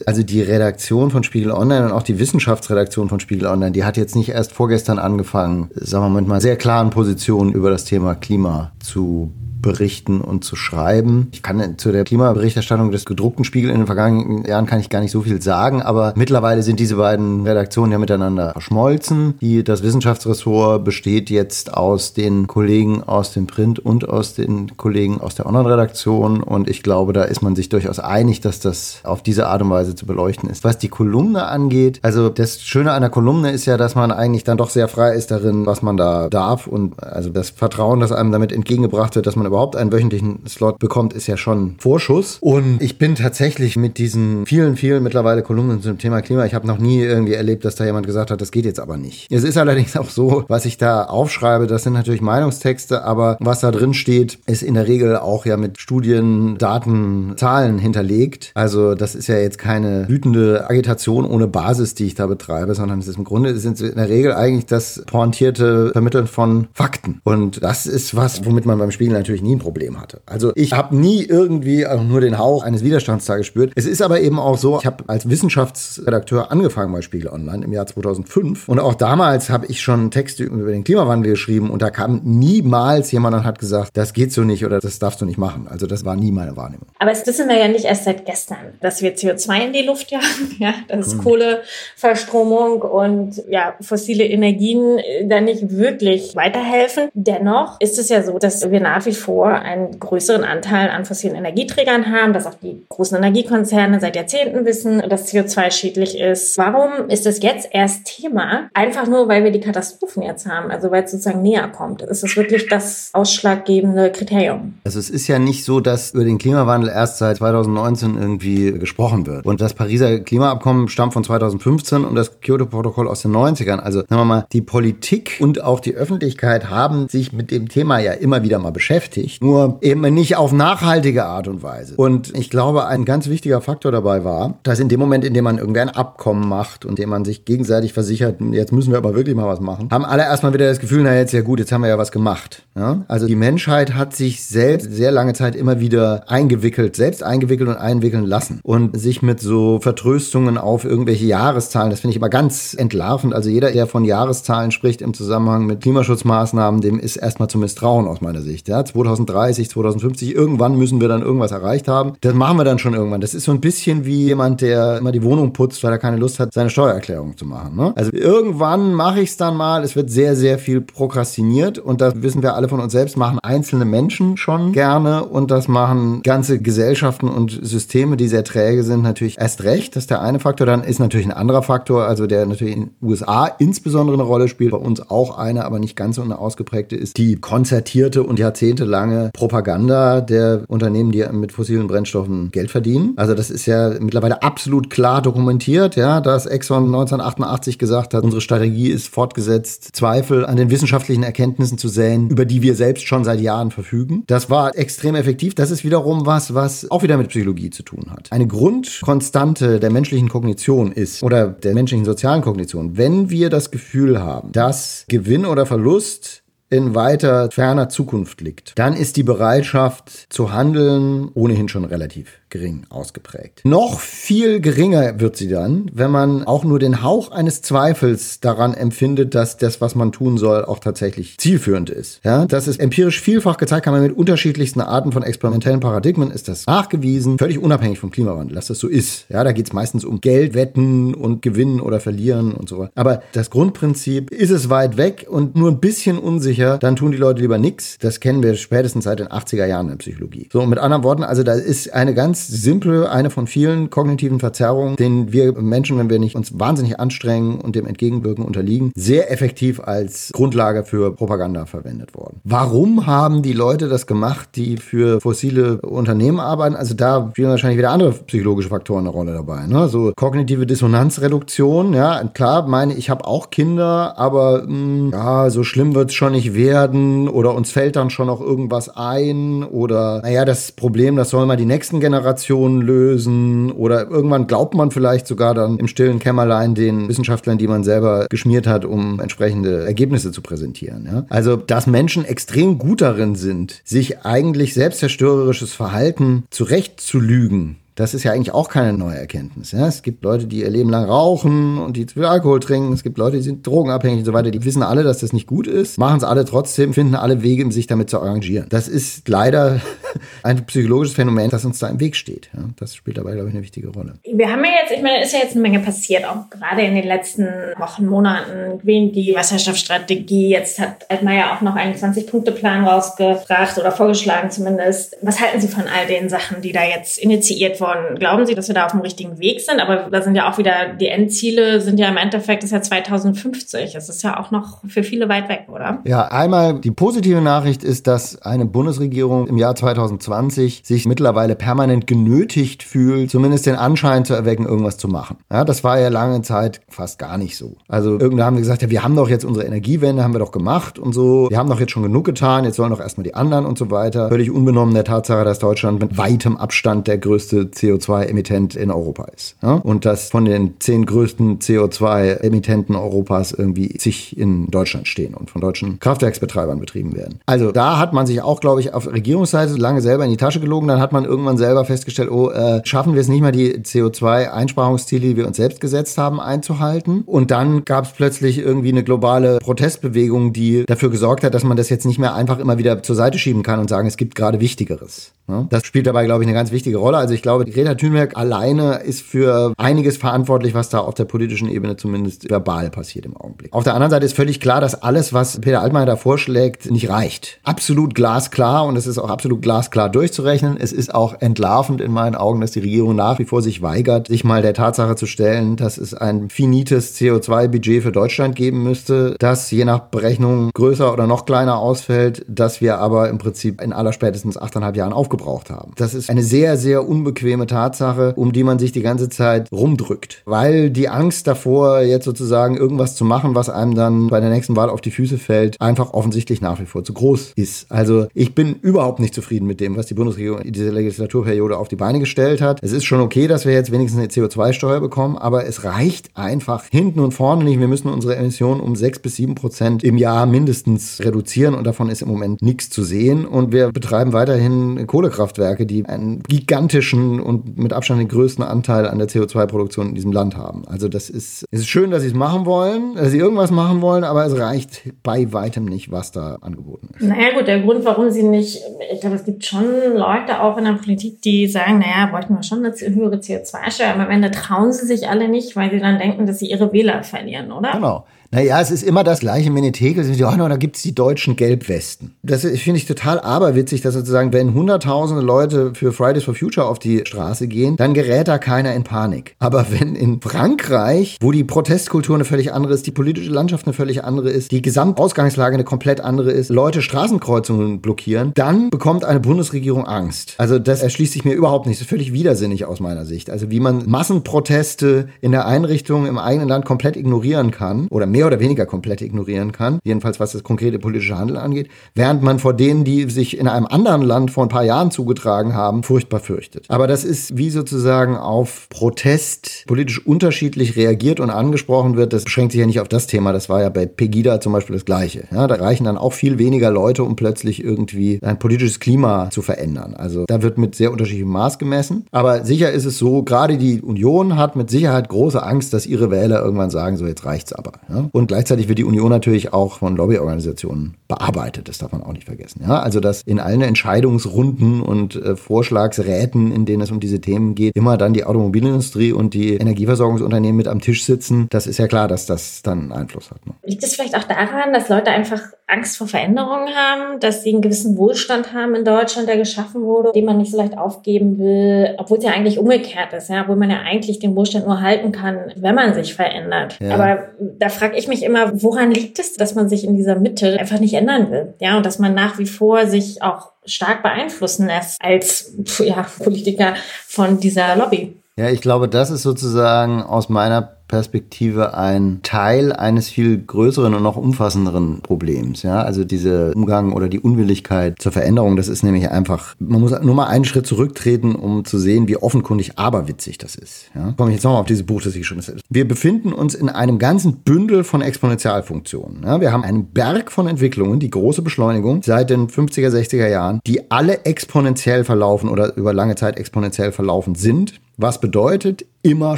[0.05, 3.97] also die Redaktion von Spiegel Online und auch die Wissenschaftsredaktion von Spiegel Online, die hat
[3.97, 7.85] jetzt nicht erst vorgestern angefangen, sagen wir mal, mit mal sehr klaren Positionen über das
[7.85, 9.31] Thema Klima zu
[9.63, 11.29] berichten und zu schreiben.
[11.31, 15.01] Ich kann zu der Klimaberichterstattung des gedruckten Spiegel in den vergangenen Jahren kann ich gar
[15.01, 19.33] nicht so viel sagen, aber mittlerweile sind diese beiden Redaktionen ja miteinander verschmolzen.
[19.41, 25.19] Die, das Wissenschaftsressort besteht jetzt aus den Kollegen aus dem Print und aus den Kollegen
[25.19, 29.23] aus der Online-Redaktion und ich glaube, da ist man sich durchaus einig, dass das auf
[29.23, 30.63] diese Art und Weise zu beleuchten ist.
[30.63, 34.43] Was die Kolumne angeht, also das Schöne an der Kolumne ist ja, dass man eigentlich
[34.43, 38.11] dann doch sehr frei ist darin, was man da darf und also das Vertrauen, das
[38.11, 42.39] einem damit entgegengebracht wird, dass man überhaupt einen wöchentlichen Slot bekommt, ist ja schon Vorschuss.
[42.41, 46.65] Und ich bin tatsächlich mit diesen vielen, vielen mittlerweile Kolumnen zum Thema Klima, ich habe
[46.65, 49.31] noch nie irgendwie erlebt, dass da jemand gesagt hat, das geht jetzt aber nicht.
[49.31, 53.59] Es ist allerdings auch so, was ich da aufschreibe, das sind natürlich Meinungstexte, aber was
[53.59, 58.51] da drin steht, ist in der Regel auch ja mit Studien, Daten, Zahlen hinterlegt.
[58.55, 62.97] Also das ist ja jetzt keine wütende Agitation ohne Basis, die ich da betreibe, sondern
[62.99, 67.21] es ist im Grunde sind in der Regel eigentlich das pointierte Vermitteln von Fakten.
[67.23, 70.21] Und das ist was, womit man beim Spiegel natürlich nie ein Problem hatte.
[70.25, 73.71] Also ich habe nie irgendwie auch nur den Hauch eines Widerstands da gespürt.
[73.75, 77.73] Es ist aber eben auch so, ich habe als Wissenschaftsredakteur angefangen bei Spiegel Online im
[77.73, 81.89] Jahr 2005 und auch damals habe ich schon Texte über den Klimawandel geschrieben und da
[81.89, 85.37] kam niemals jemand und hat gesagt, das geht so nicht oder das darfst du nicht
[85.37, 85.67] machen.
[85.69, 86.87] Also das war nie meine Wahrnehmung.
[86.99, 90.11] Aber es wissen wir ja nicht erst seit gestern, dass wir CO2 in die Luft
[90.11, 90.25] jagen,
[90.59, 91.23] ja, dass hm.
[91.23, 97.09] Kohleverstromung und ja, fossile Energien da nicht wirklich weiterhelfen.
[97.13, 101.05] Dennoch ist es ja so, dass wir nach wie vor vor einen größeren Anteil an
[101.05, 106.55] fossilen Energieträgern haben, dass auch die großen Energiekonzerne seit Jahrzehnten wissen, dass CO2 schädlich ist.
[106.59, 108.69] Warum ist es jetzt erst Thema?
[108.75, 112.03] Einfach nur, weil wir die Katastrophen jetzt haben, also weil es sozusagen näher kommt.
[112.03, 114.75] Ist es wirklich das ausschlaggebende Kriterium?
[114.83, 119.25] Also es ist ja nicht so, dass über den Klimawandel erst seit 2019 irgendwie gesprochen
[119.25, 119.47] wird.
[119.47, 123.79] Und das Pariser Klimaabkommen stammt von 2015 und das Kyoto-Protokoll aus den 90ern.
[123.79, 127.97] Also sagen wir mal, die Politik und auch die Öffentlichkeit haben sich mit dem Thema
[127.97, 131.95] ja immer wieder mal beschäftigt bestätigt, nur eben nicht auf nachhaltige Art und Weise.
[131.95, 135.43] Und ich glaube, ein ganz wichtiger Faktor dabei war, dass in dem Moment, in dem
[135.43, 139.15] man irgendwie ein Abkommen macht und dem man sich gegenseitig versichert, jetzt müssen wir aber
[139.15, 141.71] wirklich mal was machen, haben alle erstmal wieder das Gefühl, na jetzt ja gut, jetzt
[141.71, 142.63] haben wir ja was gemacht.
[142.75, 143.03] Ja?
[143.07, 147.77] Also die Menschheit hat sich selbst sehr lange Zeit immer wieder eingewickelt, selbst eingewickelt und
[147.77, 152.73] einwickeln lassen und sich mit so Vertröstungen auf irgendwelche Jahreszahlen, das finde ich immer ganz
[152.73, 153.33] entlarvend.
[153.33, 158.07] Also jeder, der von Jahreszahlen spricht im Zusammenhang mit Klimaschutzmaßnahmen, dem ist erstmal zu misstrauen
[158.07, 158.67] aus meiner Sicht.
[158.67, 158.83] Ja?
[159.03, 162.13] 2030, 2050, irgendwann müssen wir dann irgendwas erreicht haben.
[162.21, 163.21] Das machen wir dann schon irgendwann.
[163.21, 166.17] Das ist so ein bisschen wie jemand, der immer die Wohnung putzt, weil er keine
[166.17, 167.75] Lust hat, seine Steuererklärung zu machen.
[167.75, 167.93] Ne?
[167.95, 169.83] Also irgendwann mache ich es dann mal.
[169.83, 173.39] Es wird sehr, sehr viel prokrastiniert und das wissen wir alle von uns selbst, machen
[173.39, 179.03] einzelne Menschen schon gerne und das machen ganze Gesellschaften und Systeme, die sehr träge sind,
[179.03, 179.95] natürlich erst recht.
[179.95, 180.67] Das ist der eine Faktor.
[180.67, 184.47] Dann ist natürlich ein anderer Faktor, also der natürlich in den USA insbesondere eine Rolle
[184.47, 188.39] spielt, bei uns auch eine, aber nicht ganz so eine ausgeprägte ist, die konzertierte und
[188.39, 188.92] jahrzehntelange
[189.33, 193.13] Propaganda der Unternehmen, die mit fossilen Brennstoffen Geld verdienen.
[193.15, 198.41] Also das ist ja mittlerweile absolut klar dokumentiert, ja, dass Exxon 1988 gesagt hat, unsere
[198.41, 203.23] Strategie ist fortgesetzt, Zweifel an den wissenschaftlichen Erkenntnissen zu säen, über die wir selbst schon
[203.23, 204.23] seit Jahren verfügen.
[204.27, 205.55] Das war extrem effektiv.
[205.55, 208.31] Das ist wiederum was, was auch wieder mit Psychologie zu tun hat.
[208.31, 214.21] Eine Grundkonstante der menschlichen Kognition ist, oder der menschlichen sozialen Kognition, wenn wir das Gefühl
[214.21, 216.42] haben, dass Gewinn oder Verlust
[216.73, 222.85] in weiter ferner Zukunft liegt, dann ist die Bereitschaft zu handeln ohnehin schon relativ gering
[222.89, 223.61] ausgeprägt.
[223.65, 228.75] Noch viel geringer wird sie dann, wenn man auch nur den Hauch eines Zweifels daran
[228.75, 232.21] empfindet, dass das, was man tun soll, auch tatsächlich zielführend ist.
[232.23, 236.47] Ja, das ist empirisch vielfach gezeigt, kann man mit unterschiedlichsten Arten von experimentellen Paradigmen ist
[236.47, 239.25] das nachgewiesen, völlig unabhängig vom Klimawandel, dass das so ist.
[239.29, 242.91] Ja, da geht es meistens um Geld, und Gewinnen oder Verlieren und so weiter.
[242.93, 247.17] Aber das Grundprinzip ist es weit weg und nur ein bisschen unsicher, dann tun die
[247.17, 247.97] Leute lieber nichts.
[247.99, 250.49] Das kennen wir spätestens seit den 80er Jahren in Psychologie.
[250.53, 254.95] So, mit anderen Worten, also da ist eine ganz simpel, eine von vielen kognitiven Verzerrungen,
[254.95, 259.79] denen wir Menschen, wenn wir nicht uns wahnsinnig anstrengen und dem entgegenwirken, unterliegen, sehr effektiv
[259.79, 262.39] als Grundlage für Propaganda verwendet worden.
[262.43, 266.75] Warum haben die Leute das gemacht, die für fossile Unternehmen arbeiten?
[266.75, 269.65] Also da spielen wahrscheinlich wieder andere psychologische Faktoren eine Rolle dabei.
[269.67, 269.87] Ne?
[269.87, 275.63] So kognitive Dissonanzreduktion, ja, klar, meine ich habe auch Kinder, aber mh, hm, ja, so
[275.63, 280.21] schlimm wird es schon nicht werden oder uns fällt dann schon noch irgendwas ein oder
[280.21, 284.91] naja, das Problem, das soll mal die nächsten Generationen Generationen lösen oder irgendwann glaubt man
[284.91, 289.85] vielleicht sogar dann im stillen Kämmerlein den Wissenschaftlern, die man selber geschmiert hat, um entsprechende
[289.85, 291.05] Ergebnisse zu präsentieren.
[291.05, 291.25] Ja?
[291.29, 298.31] Also, dass Menschen extrem gut darin sind, sich eigentlich selbstzerstörerisches Verhalten zurechtzulügen, das ist ja
[298.31, 299.71] eigentlich auch keine neue Erkenntnis.
[299.71, 299.87] Ja?
[299.87, 302.91] Es gibt Leute, die ihr Leben lang rauchen und die zu viel Alkohol trinken.
[302.93, 304.49] Es gibt Leute, die sind drogenabhängig und so weiter.
[304.49, 307.71] Die wissen alle, dass das nicht gut ist, machen es alle trotzdem, finden alle Wege,
[307.71, 308.67] sich damit zu arrangieren.
[308.69, 309.79] Das ist leider
[310.43, 312.49] ein psychologisches Phänomen, das uns da im Weg steht.
[312.53, 312.63] Ja?
[312.77, 314.15] Das spielt dabei, glaube ich, eine wichtige Rolle.
[314.23, 316.95] Wir haben ja jetzt, ich meine, ist ja jetzt eine Menge passiert, auch gerade in
[316.95, 317.45] den letzten
[317.77, 318.79] Wochen, Monaten.
[318.83, 325.15] Die Wasserstoffstrategie, jetzt hat Altmaier auch noch einen 20-Punkte-Plan rausgebracht oder vorgeschlagen zumindest.
[325.21, 327.82] Was halten Sie von all den Sachen, die da jetzt initiiert wurden?
[327.83, 329.79] Von, glauben Sie, dass wir da auf dem richtigen Weg sind?
[329.79, 332.81] Aber da sind ja auch wieder, die Endziele sind ja im Endeffekt, das ist ja
[332.81, 333.93] 2050.
[333.93, 335.99] Das ist ja auch noch für viele weit weg, oder?
[336.05, 342.07] Ja, einmal die positive Nachricht ist, dass eine Bundesregierung im Jahr 2020 sich mittlerweile permanent
[342.07, 345.37] genötigt fühlt, zumindest den Anschein zu erwecken, irgendwas zu machen.
[345.51, 347.75] Ja, das war ja lange Zeit fast gar nicht so.
[347.89, 350.51] Also irgendwann haben wir gesagt, ja, wir haben doch jetzt unsere Energiewende, haben wir doch
[350.51, 351.49] gemacht und so.
[351.49, 353.91] Wir haben doch jetzt schon genug getan, jetzt sollen doch erstmal die anderen und so
[353.91, 354.29] weiter.
[354.29, 359.55] Völlig unbenommen der Tatsache, dass Deutschland mit weitem Abstand der größte CO2-Emittent in Europa ist.
[359.61, 359.73] Ja?
[359.75, 365.61] Und dass von den zehn größten CO2-Emittenten Europas irgendwie zig in Deutschland stehen und von
[365.61, 367.39] deutschen Kraftwerksbetreibern betrieben werden.
[367.45, 370.59] Also da hat man sich auch, glaube ich, auf Regierungsseite lange selber in die Tasche
[370.59, 370.87] gelogen.
[370.87, 375.21] Dann hat man irgendwann selber festgestellt, oh, äh, schaffen wir es nicht mal, die CO2-Einsparungsziele,
[375.21, 377.23] die wir uns selbst gesetzt haben, einzuhalten.
[377.25, 381.77] Und dann gab es plötzlich irgendwie eine globale Protestbewegung, die dafür gesorgt hat, dass man
[381.77, 384.35] das jetzt nicht mehr einfach immer wieder zur Seite schieben kann und sagen, es gibt
[384.35, 385.33] gerade Wichtigeres.
[385.47, 385.67] Ja?
[385.69, 387.17] Das spielt dabei, glaube ich, eine ganz wichtige Rolle.
[387.17, 391.69] Also ich glaube, Greta Thunberg alleine ist für einiges verantwortlich, was da auf der politischen
[391.69, 393.73] Ebene zumindest verbal passiert im Augenblick.
[393.73, 397.09] Auf der anderen Seite ist völlig klar, dass alles, was Peter Altmaier da vorschlägt, nicht
[397.09, 397.59] reicht.
[397.63, 400.77] Absolut glasklar und es ist auch absolut glasklar durchzurechnen.
[400.77, 404.27] Es ist auch entlarvend in meinen Augen, dass die Regierung nach wie vor sich weigert,
[404.27, 409.35] sich mal der Tatsache zu stellen, dass es ein finites CO2-Budget für Deutschland geben müsste,
[409.39, 413.91] das je nach Berechnung größer oder noch kleiner ausfällt, dass wir aber im Prinzip in
[413.91, 415.91] aller spätestens achteinhalb Jahren aufbrauchen aufgebraucht haben.
[415.95, 420.43] Das ist eine sehr, sehr unbequeme Tatsache, um die man sich die ganze Zeit rumdrückt.
[420.45, 424.75] Weil die Angst davor, jetzt sozusagen irgendwas zu machen, was einem dann bei der nächsten
[424.75, 427.91] Wahl auf die Füße fällt, einfach offensichtlich nach wie vor zu groß ist.
[427.91, 431.87] Also ich bin überhaupt nicht zufrieden mit dem, was die Bundesregierung in dieser Legislaturperiode auf
[431.87, 432.79] die Beine gestellt hat.
[432.81, 436.85] Es ist schon okay, dass wir jetzt wenigstens eine CO2-Steuer bekommen, aber es reicht einfach
[436.91, 437.79] hinten und vorne nicht.
[437.79, 442.09] Wir müssen unsere Emissionen um sechs bis sieben Prozent im Jahr mindestens reduzieren und davon
[442.09, 443.45] ist im Moment nichts zu sehen.
[443.45, 449.19] Und wir betreiben weiterhin Kohlekraftwerke, die einen gigantischen und mit Abstand den größten Anteil an
[449.19, 450.83] der CO2-Produktion in diesem Land haben.
[450.87, 454.01] Also das ist, es ist schön, dass sie es machen wollen, dass sie irgendwas machen
[454.01, 457.25] wollen, aber es reicht bei weitem nicht, was da angeboten ist.
[457.25, 458.81] Naja gut, der Grund, warum sie nicht,
[459.13, 462.63] ich glaube, es gibt schon Leute auch in der Politik, die sagen, naja, bräuchten wir
[462.63, 466.19] schon eine höhere CO2-Steuer, aber am Ende trauen sie sich alle nicht, weil sie dann
[466.19, 467.91] denken, dass sie ihre Wähler verlieren, oder?
[467.93, 468.25] Genau.
[468.53, 470.23] Naja, es ist immer das gleiche Menetekel.
[470.45, 472.35] Oh, no, da gibt's die deutschen Gelbwesten.
[472.43, 476.99] Das finde ich total aberwitzig, dass sozusagen, wenn hunderttausende Leute für Fridays for Future auf
[476.99, 479.55] die Straße gehen, dann gerät da keiner in Panik.
[479.57, 483.93] Aber wenn in Frankreich, wo die Protestkultur eine völlig andere ist, die politische Landschaft eine
[483.93, 489.39] völlig andere ist, die Gesamtausgangslage eine komplett andere ist, Leute Straßenkreuzungen blockieren, dann bekommt eine
[489.39, 490.53] Bundesregierung Angst.
[490.59, 491.97] Also das erschließt sich mir überhaupt nicht.
[491.97, 493.49] Das ist völlig widersinnig aus meiner Sicht.
[493.49, 498.42] Also wie man Massenproteste in der Einrichtung im eigenen Land komplett ignorieren kann oder mehr
[498.43, 502.59] mehr oder weniger komplett ignorieren kann, jedenfalls was das konkrete politische Handeln angeht, während man
[502.59, 506.41] vor denen, die sich in einem anderen Land vor ein paar Jahren zugetragen haben, furchtbar
[506.41, 506.85] fürchtet.
[506.89, 512.33] Aber das ist wie sozusagen auf Protest politisch unterschiedlich reagiert und angesprochen wird.
[512.33, 513.53] Das beschränkt sich ja nicht auf das Thema.
[513.53, 515.45] Das war ja bei Pegida zum Beispiel das Gleiche.
[515.51, 519.61] Ja, da reichen dann auch viel weniger Leute, um plötzlich irgendwie ein politisches Klima zu
[519.61, 520.15] verändern.
[520.15, 522.25] Also da wird mit sehr unterschiedlichem Maß gemessen.
[522.31, 526.29] Aber sicher ist es so, gerade die Union hat mit Sicherheit große Angst, dass ihre
[526.29, 527.93] Wähler irgendwann sagen, so jetzt reicht's aber.
[528.09, 528.29] Ja?
[528.35, 531.87] Und gleichzeitig wird die Union natürlich auch von Lobbyorganisationen bearbeitet.
[531.87, 532.81] Das darf man auch nicht vergessen.
[532.81, 537.75] Ja, also dass in allen Entscheidungsrunden und äh, Vorschlagsräten, in denen es um diese Themen
[537.75, 541.67] geht, immer dann die Automobilindustrie und die Energieversorgungsunternehmen mit am Tisch sitzen.
[541.69, 543.63] Das ist ja klar, dass das dann Einfluss hat.
[543.67, 543.73] Ne?
[543.83, 547.81] Liegt es vielleicht auch daran, dass Leute einfach Angst vor Veränderungen haben, dass sie einen
[547.81, 552.15] gewissen Wohlstand haben in Deutschland, der geschaffen wurde, den man nicht so leicht aufgeben will,
[552.17, 555.31] obwohl es ja eigentlich umgekehrt ist, ja, obwohl man ja eigentlich den Wohlstand nur halten
[555.31, 556.97] kann, wenn man sich verändert.
[556.99, 557.15] Ja.
[557.15, 560.79] Aber da frage ich mich immer, woran liegt es, dass man sich in dieser Mitte
[560.79, 564.87] einfach nicht ändern will, ja, und dass man nach wie vor sich auch stark beeinflussen
[564.87, 566.93] lässt als ja, Politiker
[567.27, 568.37] von dieser Lobby.
[568.55, 574.23] Ja, ich glaube, das ist sozusagen aus meiner Perspektive ein Teil eines viel größeren und
[574.23, 575.83] noch umfassenderen Problems.
[575.83, 580.11] Ja, also dieser Umgang oder die Unwilligkeit zur Veränderung, das ist nämlich einfach, man muss
[580.23, 584.09] nur mal einen Schritt zurücktreten, um zu sehen, wie offenkundig aberwitzig das ist.
[584.15, 586.89] Ja, komme ich jetzt nochmal auf dieses Buch, das ich schon Wir befinden uns in
[586.89, 589.43] einem ganzen Bündel von Exponentialfunktionen.
[589.43, 593.81] Ja, wir haben einen Berg von Entwicklungen, die große Beschleunigung seit den 50er, 60er Jahren,
[593.85, 598.01] die alle exponentiell verlaufen oder über lange Zeit exponentiell verlaufen sind.
[598.17, 599.57] Was bedeutet immer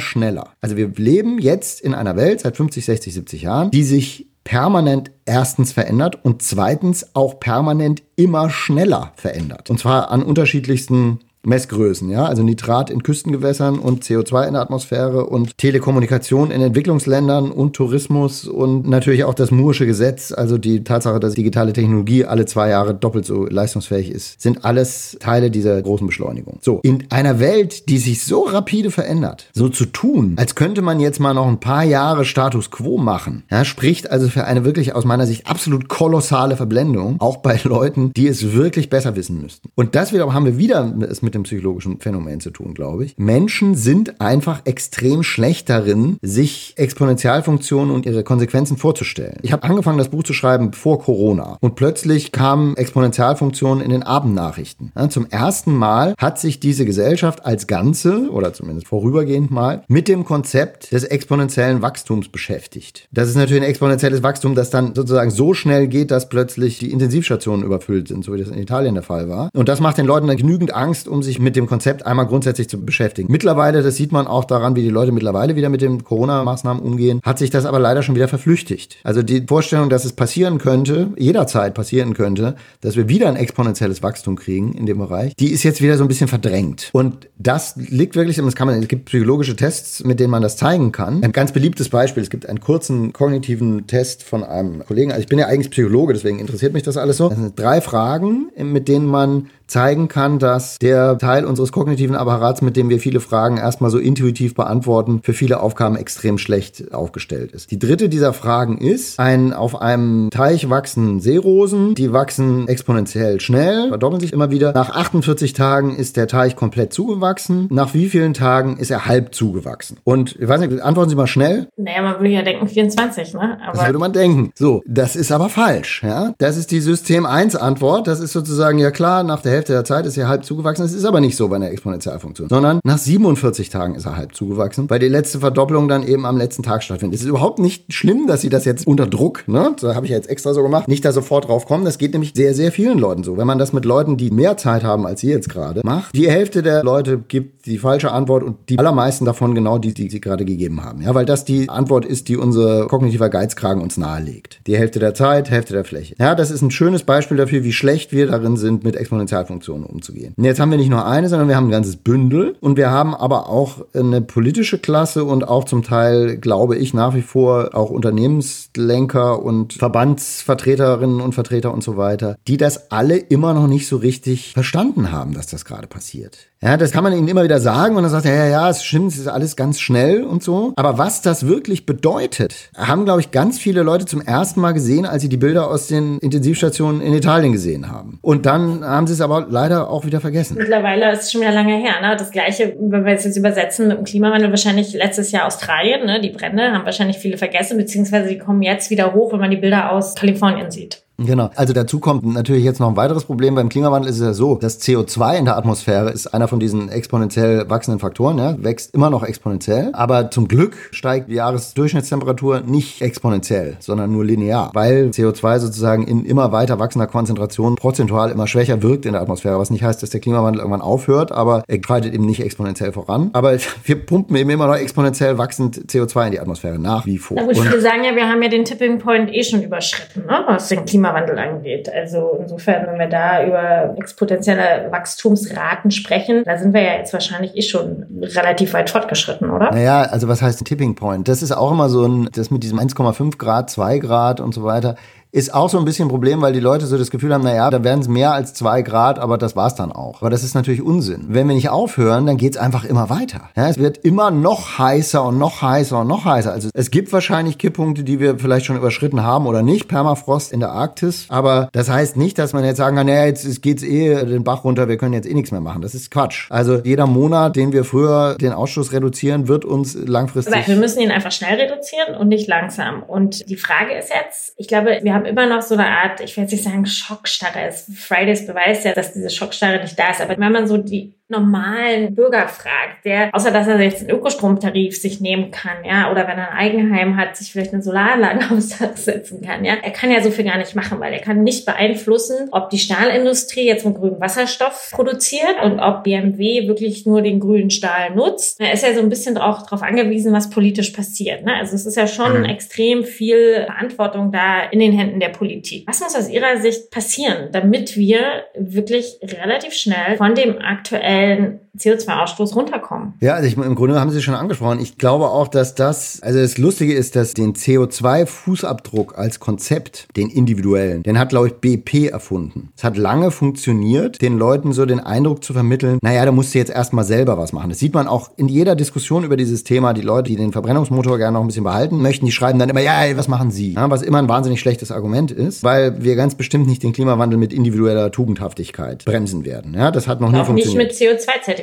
[0.00, 0.50] schneller.
[0.60, 5.10] Also wir leben jetzt in einer Welt seit 50, 60, 70 Jahren, die sich permanent
[5.24, 9.70] erstens verändert und zweitens auch permanent immer schneller verändert.
[9.70, 15.26] Und zwar an unterschiedlichsten Messgrößen, ja, also Nitrat in Küstengewässern und CO2 in der Atmosphäre
[15.26, 21.20] und Telekommunikation in Entwicklungsländern und Tourismus und natürlich auch das Moore'sche Gesetz, also die Tatsache,
[21.20, 26.06] dass digitale Technologie alle zwei Jahre doppelt so leistungsfähig ist, sind alles Teile dieser großen
[26.06, 26.58] Beschleunigung.
[26.62, 30.98] So, in einer Welt, die sich so rapide verändert, so zu tun, als könnte man
[30.98, 34.96] jetzt mal noch ein paar Jahre Status quo machen, ja, spricht also für eine wirklich
[34.96, 39.68] aus meiner Sicht absolut kolossale Verblendung, auch bei Leuten, die es wirklich besser wissen müssten.
[39.76, 43.14] Und das wiederum haben wir wieder mit dem psychologischen Phänomen zu tun, glaube ich.
[43.18, 49.38] Menschen sind einfach extrem schlecht darin, sich Exponentialfunktionen und ihre Konsequenzen vorzustellen.
[49.42, 54.02] Ich habe angefangen, das Buch zu schreiben vor Corona und plötzlich kamen Exponentialfunktionen in den
[54.02, 54.92] Abendnachrichten.
[54.96, 60.08] Ja, zum ersten Mal hat sich diese Gesellschaft als Ganze oder zumindest vorübergehend mal mit
[60.08, 63.08] dem Konzept des exponentiellen Wachstums beschäftigt.
[63.12, 66.90] Das ist natürlich ein exponentielles Wachstum, das dann sozusagen so schnell geht, dass plötzlich die
[66.90, 69.50] Intensivstationen überfüllt sind, so wie das in Italien der Fall war.
[69.54, 72.68] Und das macht den Leuten dann genügend Angst, um sich mit dem Konzept einmal grundsätzlich
[72.68, 73.30] zu beschäftigen.
[73.30, 77.20] Mittlerweile, das sieht man auch daran, wie die Leute mittlerweile wieder mit den Corona-Maßnahmen umgehen,
[77.22, 78.96] hat sich das aber leider schon wieder verflüchtigt.
[79.04, 84.02] Also die Vorstellung, dass es passieren könnte, jederzeit passieren könnte, dass wir wieder ein exponentielles
[84.02, 86.90] Wachstum kriegen in dem Bereich, die ist jetzt wieder so ein bisschen verdrängt.
[86.92, 90.56] Und das liegt wirklich, das kann man, es gibt psychologische Tests, mit denen man das
[90.56, 91.22] zeigen kann.
[91.22, 95.28] Ein ganz beliebtes Beispiel, es gibt einen kurzen kognitiven Test von einem Kollegen, also ich
[95.28, 97.28] bin ja eigentlich Psychologe, deswegen interessiert mich das alles so.
[97.28, 102.62] Das sind drei Fragen, mit denen man zeigen kann, dass der Teil unseres kognitiven Apparats,
[102.62, 107.52] mit dem wir viele Fragen erstmal so intuitiv beantworten, für viele Aufgaben extrem schlecht aufgestellt
[107.52, 107.70] ist.
[107.70, 113.88] Die dritte dieser Fragen ist, ein auf einem Teich wachsen Seerosen, die wachsen exponentiell schnell,
[113.88, 114.72] verdoppeln sich immer wieder.
[114.72, 117.68] Nach 48 Tagen ist der Teich komplett zugewachsen.
[117.70, 119.98] Nach wie vielen Tagen ist er halb zugewachsen?
[120.04, 121.68] Und ich weiß nicht, antworten Sie mal schnell.
[121.76, 123.58] Naja, man würde ja denken 24, ne?
[123.62, 124.52] Aber das würde man denken.
[124.54, 126.02] So, das ist aber falsch.
[126.02, 126.34] Ja?
[126.38, 128.06] Das ist die System 1 Antwort.
[128.06, 130.82] Das ist sozusagen, ja klar, nach der Hälfte der Zeit ist er halb zugewachsen.
[130.82, 134.34] Das ist aber nicht so bei einer Exponentialfunktion, sondern nach 47 Tagen ist er halb
[134.34, 137.16] zugewachsen, weil die letzte Verdopplung dann eben am letzten Tag stattfindet.
[137.16, 139.74] Es ist überhaupt nicht schlimm, dass Sie das jetzt unter Druck, ne?
[139.80, 141.84] Da habe ich ja jetzt extra so gemacht, nicht da sofort drauf kommen.
[141.84, 143.36] Das geht nämlich sehr, sehr vielen Leuten so.
[143.36, 146.30] Wenn man das mit Leuten, die mehr Zeit haben als Sie jetzt gerade, macht, die
[146.30, 150.20] Hälfte der Leute gibt die falsche Antwort und die allermeisten davon genau die, die Sie
[150.20, 151.02] gerade gegeben haben.
[151.02, 154.60] Ja, weil das die Antwort ist, die unser kognitiver Geizkragen uns nahelegt.
[154.66, 156.14] Die Hälfte der Zeit, Hälfte der Fläche.
[156.18, 160.34] Ja, das ist ein schönes Beispiel dafür, wie schlecht wir darin sind, mit Exponentialfunktionen umzugehen.
[160.36, 162.90] Und jetzt haben wir nicht nur eine, sondern wir haben ein ganzes Bündel und wir
[162.90, 167.70] haben aber auch eine politische Klasse und auch zum Teil, glaube ich, nach wie vor
[167.74, 173.88] auch Unternehmenslenker und Verbandsvertreterinnen und Vertreter und so weiter, die das alle immer noch nicht
[173.88, 176.38] so richtig verstanden haben, dass das gerade passiert.
[176.66, 178.82] Ja, das kann man ihnen immer wieder sagen und dann sagt er, ja, ja, es
[178.82, 180.72] stimmt, es ist alles ganz schnell und so.
[180.74, 185.06] Aber was das wirklich bedeutet, haben, glaube ich, ganz viele Leute zum ersten Mal gesehen,
[185.06, 188.18] als sie die Bilder aus den Intensivstationen in Italien gesehen haben.
[188.20, 190.56] Und dann haben sie es aber leider auch wieder vergessen.
[190.58, 192.00] Mittlerweile ist es schon wieder lange her.
[192.02, 192.16] Ne?
[192.18, 196.20] Das gleiche, wenn wir es jetzt übersetzen mit dem Klimawandel, wahrscheinlich letztes Jahr Australien, ne?
[196.20, 199.56] die Brände haben wahrscheinlich viele vergessen, beziehungsweise die kommen jetzt wieder hoch, wenn man die
[199.56, 201.05] Bilder aus Kalifornien sieht.
[201.18, 201.50] Genau.
[201.56, 203.54] Also dazu kommt natürlich jetzt noch ein weiteres Problem.
[203.54, 206.90] Beim Klimawandel ist es ja so, das CO2 in der Atmosphäre ist einer von diesen
[206.90, 209.90] exponentiell wachsenden Faktoren, ja, wächst immer noch exponentiell.
[209.94, 216.24] Aber zum Glück steigt die Jahresdurchschnittstemperatur nicht exponentiell, sondern nur linear, weil CO2 sozusagen in
[216.26, 220.10] immer weiter wachsender Konzentration prozentual immer schwächer wirkt in der Atmosphäre, was nicht heißt, dass
[220.10, 223.30] der Klimawandel irgendwann aufhört, aber er schreitet eben nicht exponentiell voran.
[223.32, 227.38] Aber wir pumpen eben immer noch exponentiell wachsend CO2 in die Atmosphäre nach wie vor.
[227.38, 230.44] Na gut, viele sagen ja, wir haben ja den Tipping Point eh schon überschritten, ne?
[230.46, 231.92] was den Klimawandel Klimawandel angeht.
[231.92, 237.56] Also insofern, wenn wir da über exponentielle Wachstumsraten sprechen, da sind wir ja jetzt wahrscheinlich
[237.56, 239.70] eh schon relativ weit fortgeschritten, oder?
[239.70, 241.28] Naja, also was heißt Tipping Point?
[241.28, 244.64] Das ist auch immer so ein, das mit diesem 1,5 Grad, 2 Grad und so
[244.64, 244.96] weiter
[245.36, 247.68] ist auch so ein bisschen ein Problem, weil die Leute so das Gefühl haben, naja,
[247.68, 250.22] da werden es mehr als zwei Grad, aber das war's dann auch.
[250.22, 251.26] Aber das ist natürlich Unsinn.
[251.28, 253.50] Wenn wir nicht aufhören, dann geht's einfach immer weiter.
[253.54, 256.50] Ja, es wird immer noch heißer und noch heißer und noch heißer.
[256.50, 259.88] Also es gibt wahrscheinlich Kipppunkte, die wir vielleicht schon überschritten haben oder nicht.
[259.88, 261.26] Permafrost in der Arktis.
[261.28, 264.64] Aber das heißt nicht, dass man jetzt sagen kann, naja, jetzt geht's eh den Bach
[264.64, 265.82] runter, wir können jetzt eh nichts mehr machen.
[265.82, 266.46] Das ist Quatsch.
[266.48, 270.54] Also jeder Monat, den wir früher den Ausstoß reduzieren, wird uns langfristig.
[270.54, 273.02] Aber wir müssen ihn einfach schnell reduzieren und nicht langsam.
[273.02, 276.36] Und die Frage ist jetzt, ich glaube, wir haben immer noch so eine Art, ich
[276.36, 277.72] will jetzt nicht sagen Schockstarre.
[277.72, 280.20] Fridays beweist ja, dass diese Schockstarre nicht da ist.
[280.20, 284.96] Aber wenn man so die normalen Bürger fragt, der, außer dass er jetzt einen Ökostromtarif
[284.96, 288.78] sich nehmen kann, ja, oder wenn er ein Eigenheim hat, sich vielleicht eine Solaranlage aufs
[288.78, 291.42] Dach setzen kann, ja, er kann ja so viel gar nicht machen, weil er kann
[291.42, 297.22] nicht beeinflussen, ob die Stahlindustrie jetzt mit grünem Wasserstoff produziert und ob BMW wirklich nur
[297.22, 298.60] den grünen Stahl nutzt.
[298.60, 301.44] Er ist ja so ein bisschen auch darauf angewiesen, was politisch passiert.
[301.44, 301.54] Ne?
[301.54, 302.44] Also es ist ja schon mhm.
[302.44, 305.88] extrem viel Verantwortung da in den Händen der Politik.
[305.88, 311.60] Was muss aus Ihrer Sicht passieren, damit wir wirklich relativ schnell von dem aktuellen aktuellen
[311.78, 313.14] CO2-Ausstoß runterkommen.
[313.20, 314.80] Ja, also ich, im Grunde haben Sie schon angesprochen.
[314.80, 320.30] Ich glaube auch, dass das, also das Lustige ist, dass den CO2-Fußabdruck als Konzept, den
[320.30, 322.70] individuellen, den hat, glaube ich, BP erfunden.
[322.76, 326.58] Es hat lange funktioniert, den Leuten so den Eindruck zu vermitteln, naja, da musst du
[326.58, 327.70] jetzt erstmal selber was machen.
[327.70, 329.92] Das sieht man auch in jeder Diskussion über dieses Thema.
[329.92, 332.80] Die Leute, die den Verbrennungsmotor gerne noch ein bisschen behalten möchten, die schreiben dann immer,
[332.80, 333.74] ja, was machen Sie?
[333.74, 337.38] Ja, was immer ein wahnsinnig schlechtes Argument ist, weil wir ganz bestimmt nicht den Klimawandel
[337.38, 339.74] mit individueller Tugendhaftigkeit bremsen werden.
[339.74, 340.88] Ja, das hat noch nie funktioniert.
[340.88, 340.94] Nicht mit